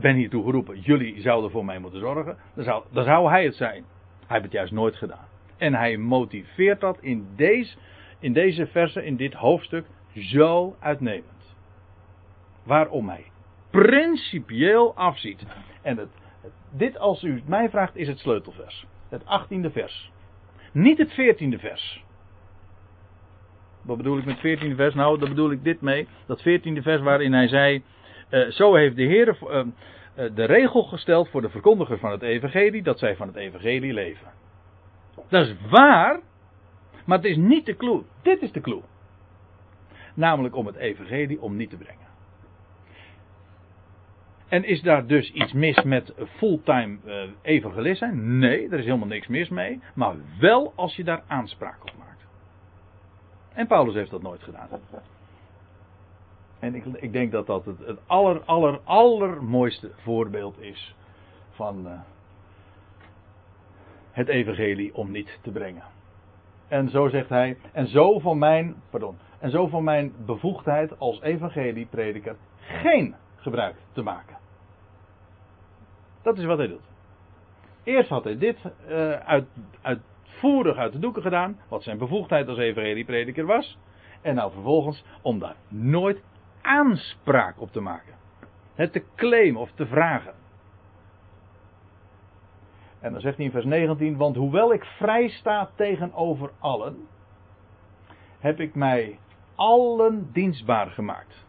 ben 0.00 0.14
hiertoe 0.14 0.44
geroepen, 0.44 0.80
jullie 0.80 1.20
zouden 1.20 1.50
voor 1.50 1.64
mij 1.64 1.78
moeten 1.78 2.00
zorgen, 2.00 2.36
dan 2.54 2.64
zou, 2.64 2.84
dan 2.92 3.04
zou 3.04 3.30
hij 3.30 3.44
het 3.44 3.54
zijn. 3.54 3.84
Hij 4.18 4.26
heeft 4.26 4.42
het 4.42 4.52
juist 4.52 4.72
nooit 4.72 4.96
gedaan. 4.96 5.26
En 5.56 5.74
hij 5.74 5.96
motiveert 5.96 6.80
dat 6.80 6.98
in 7.00 7.28
deze, 7.36 7.76
in 8.18 8.32
deze 8.32 8.66
verse, 8.66 9.04
in 9.04 9.16
dit 9.16 9.34
hoofdstuk, 9.34 9.86
zo 10.14 10.76
uitnemend. 10.80 11.56
waarom 12.62 13.08
hij 13.08 13.24
principieel 13.70 14.94
afziet. 14.94 15.46
En 15.82 15.98
het, 15.98 16.08
dit, 16.70 16.98
als 16.98 17.22
u 17.22 17.34
het 17.34 17.48
mij 17.48 17.70
vraagt, 17.70 17.96
is 17.96 18.08
het 18.08 18.18
sleutelvers. 18.18 18.86
Het 19.08 19.22
18e 19.22 19.72
vers. 19.72 20.10
Niet 20.72 20.98
het 20.98 21.10
14e 21.10 21.60
vers. 21.60 22.04
Wat 23.82 23.96
bedoel 23.96 24.18
ik 24.18 24.24
met 24.24 24.36
14e 24.36 24.74
vers? 24.76 24.94
Nou, 24.94 25.18
daar 25.18 25.28
bedoel 25.28 25.50
ik 25.50 25.64
dit 25.64 25.80
mee. 25.80 26.08
Dat 26.26 26.40
14e 26.40 26.82
vers 26.82 27.02
waarin 27.02 27.32
hij 27.32 27.48
zei. 27.48 27.82
Uh, 28.30 28.50
zo 28.50 28.74
heeft 28.74 28.96
de 28.96 29.02
Heer 29.02 29.38
uh, 29.42 29.56
uh, 29.56 29.64
de 30.34 30.44
regel 30.44 30.82
gesteld 30.82 31.28
voor 31.28 31.42
de 31.42 31.48
verkondigers 31.48 32.00
van 32.00 32.10
het 32.10 32.22
Evangelie. 32.22 32.82
dat 32.82 32.98
zij 32.98 33.16
van 33.16 33.26
het 33.26 33.36
Evangelie 33.36 33.92
leven. 33.92 34.28
Dat 35.28 35.46
is 35.46 35.54
waar. 35.70 36.20
Maar 37.04 37.16
het 37.16 37.26
is 37.26 37.36
niet 37.36 37.66
de 37.66 37.76
clue. 37.76 38.02
Dit 38.22 38.42
is 38.42 38.52
de 38.52 38.60
clue. 38.60 38.82
Namelijk 40.14 40.54
om 40.54 40.66
het 40.66 40.76
Evangelie 40.76 41.40
om 41.40 41.56
niet 41.56 41.70
te 41.70 41.76
brengen. 41.76 42.06
En 44.48 44.64
is 44.64 44.82
daar 44.82 45.06
dus 45.06 45.32
iets 45.32 45.52
mis 45.52 45.82
met 45.82 46.12
fulltime 46.36 46.98
evangelist? 47.42 48.04
Nee, 48.12 48.68
er 48.68 48.78
is 48.78 48.84
helemaal 48.84 49.06
niks 49.06 49.26
mis 49.26 49.48
mee. 49.48 49.80
Maar 49.94 50.14
wel 50.38 50.72
als 50.76 50.96
je 50.96 51.04
daar 51.04 51.22
aanspraak 51.26 51.82
op 51.82 51.92
maakt. 51.98 52.26
En 53.52 53.66
Paulus 53.66 53.94
heeft 53.94 54.10
dat 54.10 54.22
nooit 54.22 54.42
gedaan. 54.42 54.68
En 56.58 56.74
ik, 56.74 56.84
ik 56.84 57.12
denk 57.12 57.32
dat 57.32 57.46
dat 57.46 57.64
het, 57.64 57.78
het 57.78 57.98
aller, 58.06 58.42
aller, 58.44 58.80
allermooiste 58.84 59.90
voorbeeld 59.96 60.60
is 60.60 60.94
van 61.50 61.86
uh, 61.86 62.00
het 64.10 64.28
evangelie 64.28 64.94
om 64.94 65.10
niet 65.10 65.38
te 65.42 65.50
brengen. 65.50 65.82
En 66.68 66.88
zo 66.88 67.08
zegt 67.08 67.28
hij, 67.28 67.56
en 67.72 67.86
zo 67.86 68.18
van 68.18 68.38
mijn, 68.38 68.74
pardon, 68.90 69.16
en 69.38 69.50
zo 69.50 69.66
van 69.66 69.84
mijn 69.84 70.12
bevoegdheid 70.26 70.98
als 70.98 71.20
evangelieprediker 71.20 72.36
geen 72.58 73.14
gebruik 73.36 73.76
te 73.92 74.02
maken. 74.02 74.36
Dat 76.22 76.38
is 76.38 76.44
wat 76.44 76.58
hij 76.58 76.68
doet. 76.68 76.88
Eerst 77.82 78.08
had 78.08 78.24
hij 78.24 78.38
dit 78.38 78.58
uh, 78.88 79.10
uit, 79.10 79.46
uitvoerig 79.82 80.76
uit 80.76 80.92
de 80.92 80.98
doeken 80.98 81.22
gedaan, 81.22 81.58
wat 81.68 81.82
zijn 81.82 81.98
bevoegdheid 81.98 82.48
als 82.48 82.58
evangelieprediker 82.58 83.46
was. 83.46 83.78
En 84.22 84.34
nou 84.34 84.52
vervolgens 84.52 85.04
om 85.22 85.38
daar 85.38 85.56
nooit 85.68 86.22
aanspraak 86.66 87.60
op 87.60 87.72
te 87.72 87.80
maken. 87.80 88.14
Het 88.74 88.92
te 88.92 89.02
claimen 89.14 89.60
of 89.60 89.70
te 89.74 89.86
vragen. 89.86 90.34
En 93.00 93.12
dan 93.12 93.20
zegt 93.20 93.36
hij 93.36 93.44
in 93.44 93.50
vers 93.50 93.64
19, 93.64 94.16
want 94.16 94.36
hoewel 94.36 94.72
ik 94.72 94.84
vrij 94.84 95.28
sta 95.28 95.70
tegenover 95.74 96.50
allen, 96.58 97.06
heb 98.38 98.60
ik 98.60 98.74
mij 98.74 99.18
allen 99.54 100.28
dienstbaar 100.32 100.86
gemaakt. 100.86 101.44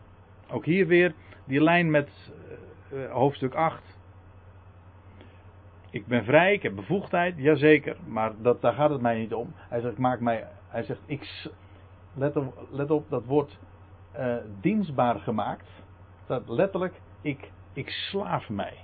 Ook 0.50 0.66
hier 0.66 0.88
weer 0.88 1.14
die 1.46 1.62
lijn 1.62 1.92
met 1.92 2.32
uh, 2.94 3.12
hoofdstuk 3.12 3.54
8. 3.54 3.98
Ik 5.90 6.08
ben 6.08 6.24
vrij, 6.24 6.54
ik 6.54 6.64
heb 6.64 6.76
bevoegdheid, 6.76 7.34
jazeker, 7.38 7.98
maar 8.08 8.32
dat, 8.42 8.62
daar 8.62 8.74
gaat 8.74 8.90
het 8.90 9.02
mij 9.02 9.18
niet 9.18 9.34
om. 9.34 9.54
Hij 9.56 9.82
zegt, 9.82 9.98
maak 9.98 10.20
mij, 10.20 10.48
hij 10.68 10.84
zegt, 10.84 11.02
ik, 11.06 11.50
let 12.14 12.36
op, 12.36 12.68
let 12.72 12.92
op 12.92 13.10
dat 13.10 13.26
woord 13.26 13.60
uh, 14.20 14.36
dienstbaar 14.62 15.20
gemaakt. 15.20 15.68
Dat 16.26 16.50
letterlijk, 16.50 17.02
ik, 17.22 17.52
ik 17.74 17.90
slaaf 17.90 18.50
mij. 18.50 18.78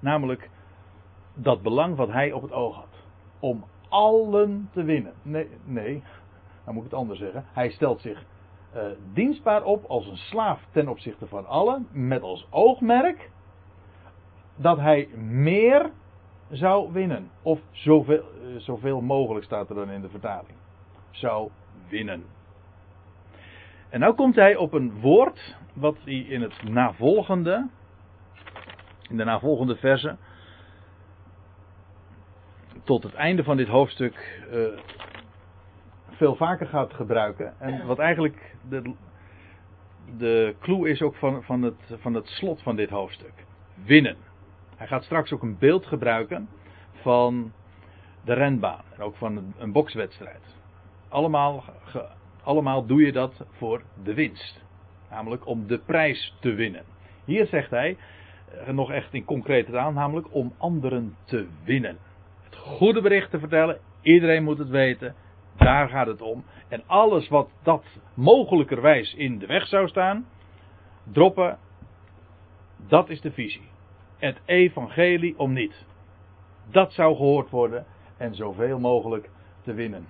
Namelijk 0.00 0.50
dat 1.34 1.62
belang 1.62 1.96
wat 1.96 2.08
hij 2.08 2.32
op 2.32 2.42
het 2.42 2.52
oog 2.52 2.76
had. 2.76 3.04
Om 3.38 3.64
allen 3.88 4.68
te 4.72 4.82
winnen. 4.82 5.12
Nee, 5.22 5.48
nee, 5.64 6.02
dan 6.64 6.74
moet 6.74 6.84
ik 6.84 6.90
het 6.90 6.98
anders 6.98 7.18
zeggen. 7.18 7.44
Hij 7.52 7.70
stelt 7.70 8.00
zich 8.00 8.24
uh, 8.74 8.82
dienstbaar 9.12 9.64
op 9.64 9.84
als 9.84 10.06
een 10.06 10.16
slaaf 10.16 10.64
ten 10.70 10.88
opzichte 10.88 11.26
van 11.26 11.46
allen, 11.46 11.88
met 11.92 12.22
als 12.22 12.46
oogmerk 12.50 13.30
dat 14.56 14.78
hij 14.78 15.08
meer 15.16 15.90
zou 16.50 16.92
winnen. 16.92 17.30
Of 17.42 17.60
zoveel, 17.70 18.22
uh, 18.42 18.60
zoveel 18.60 19.00
mogelijk 19.00 19.44
staat 19.44 19.68
er 19.68 19.74
dan 19.74 19.90
in 19.90 20.00
de 20.00 20.08
vertaling. 20.08 20.56
Zou 21.10 21.50
winnen. 21.88 22.24
En 23.88 24.00
nou 24.00 24.14
komt 24.14 24.34
hij 24.34 24.56
op 24.56 24.72
een 24.72 25.00
woord 25.00 25.56
wat 25.72 25.96
hij 26.04 26.14
in 26.14 26.42
het 26.42 26.62
navolgende, 26.62 27.68
in 29.08 29.16
de 29.16 29.24
navolgende 29.24 29.76
verse, 29.76 30.16
tot 32.84 33.02
het 33.02 33.14
einde 33.14 33.44
van 33.44 33.56
dit 33.56 33.68
hoofdstuk 33.68 34.42
uh, 34.52 34.66
veel 36.10 36.34
vaker 36.34 36.66
gaat 36.66 36.94
gebruiken. 36.94 37.54
En 37.58 37.86
wat 37.86 37.98
eigenlijk 37.98 38.56
de, 38.68 38.94
de 40.16 40.54
clue 40.60 40.88
is 40.88 41.02
ook 41.02 41.14
van, 41.14 41.42
van, 41.42 41.62
het, 41.62 41.94
van 42.00 42.14
het 42.14 42.26
slot 42.26 42.62
van 42.62 42.76
dit 42.76 42.90
hoofdstuk. 42.90 43.46
Winnen. 43.84 44.16
Hij 44.76 44.86
gaat 44.86 45.04
straks 45.04 45.32
ook 45.32 45.42
een 45.42 45.58
beeld 45.58 45.86
gebruiken 45.86 46.48
van 46.92 47.52
de 48.24 48.32
renbaan. 48.32 48.84
En 48.94 49.02
ook 49.02 49.16
van 49.16 49.54
een 49.58 49.72
bokswedstrijd. 49.72 50.56
Allemaal, 51.08 51.64
ge, 51.84 52.08
allemaal 52.48 52.86
doe 52.86 53.02
je 53.02 53.12
dat 53.12 53.44
voor 53.50 53.82
de 54.02 54.14
winst. 54.14 54.64
Namelijk 55.10 55.46
om 55.46 55.66
de 55.66 55.78
prijs 55.78 56.34
te 56.40 56.54
winnen. 56.54 56.84
Hier 57.24 57.46
zegt 57.46 57.70
hij, 57.70 57.96
eh, 58.50 58.68
nog 58.68 58.90
echt 58.90 59.14
in 59.14 59.24
concrete 59.24 59.70
taal, 59.70 59.92
namelijk 59.92 60.34
om 60.34 60.54
anderen 60.58 61.16
te 61.24 61.46
winnen. 61.64 61.98
Het 62.42 62.56
goede 62.56 63.00
bericht 63.00 63.30
te 63.30 63.38
vertellen, 63.38 63.78
iedereen 64.02 64.44
moet 64.44 64.58
het 64.58 64.68
weten. 64.68 65.14
Daar 65.56 65.88
gaat 65.88 66.06
het 66.06 66.22
om. 66.22 66.44
En 66.68 66.82
alles 66.86 67.28
wat 67.28 67.50
dat 67.62 67.84
mogelijkerwijs 68.14 69.14
in 69.14 69.38
de 69.38 69.46
weg 69.46 69.66
zou 69.66 69.88
staan, 69.88 70.26
droppen, 71.12 71.58
dat 72.88 73.08
is 73.08 73.20
de 73.20 73.32
visie. 73.32 73.68
Het 74.16 74.40
evangelie 74.44 75.38
om 75.38 75.52
niet. 75.52 75.86
Dat 76.70 76.92
zou 76.92 77.16
gehoord 77.16 77.50
worden 77.50 77.86
en 78.16 78.34
zoveel 78.34 78.78
mogelijk 78.78 79.30
te 79.62 79.72
winnen. 79.72 80.06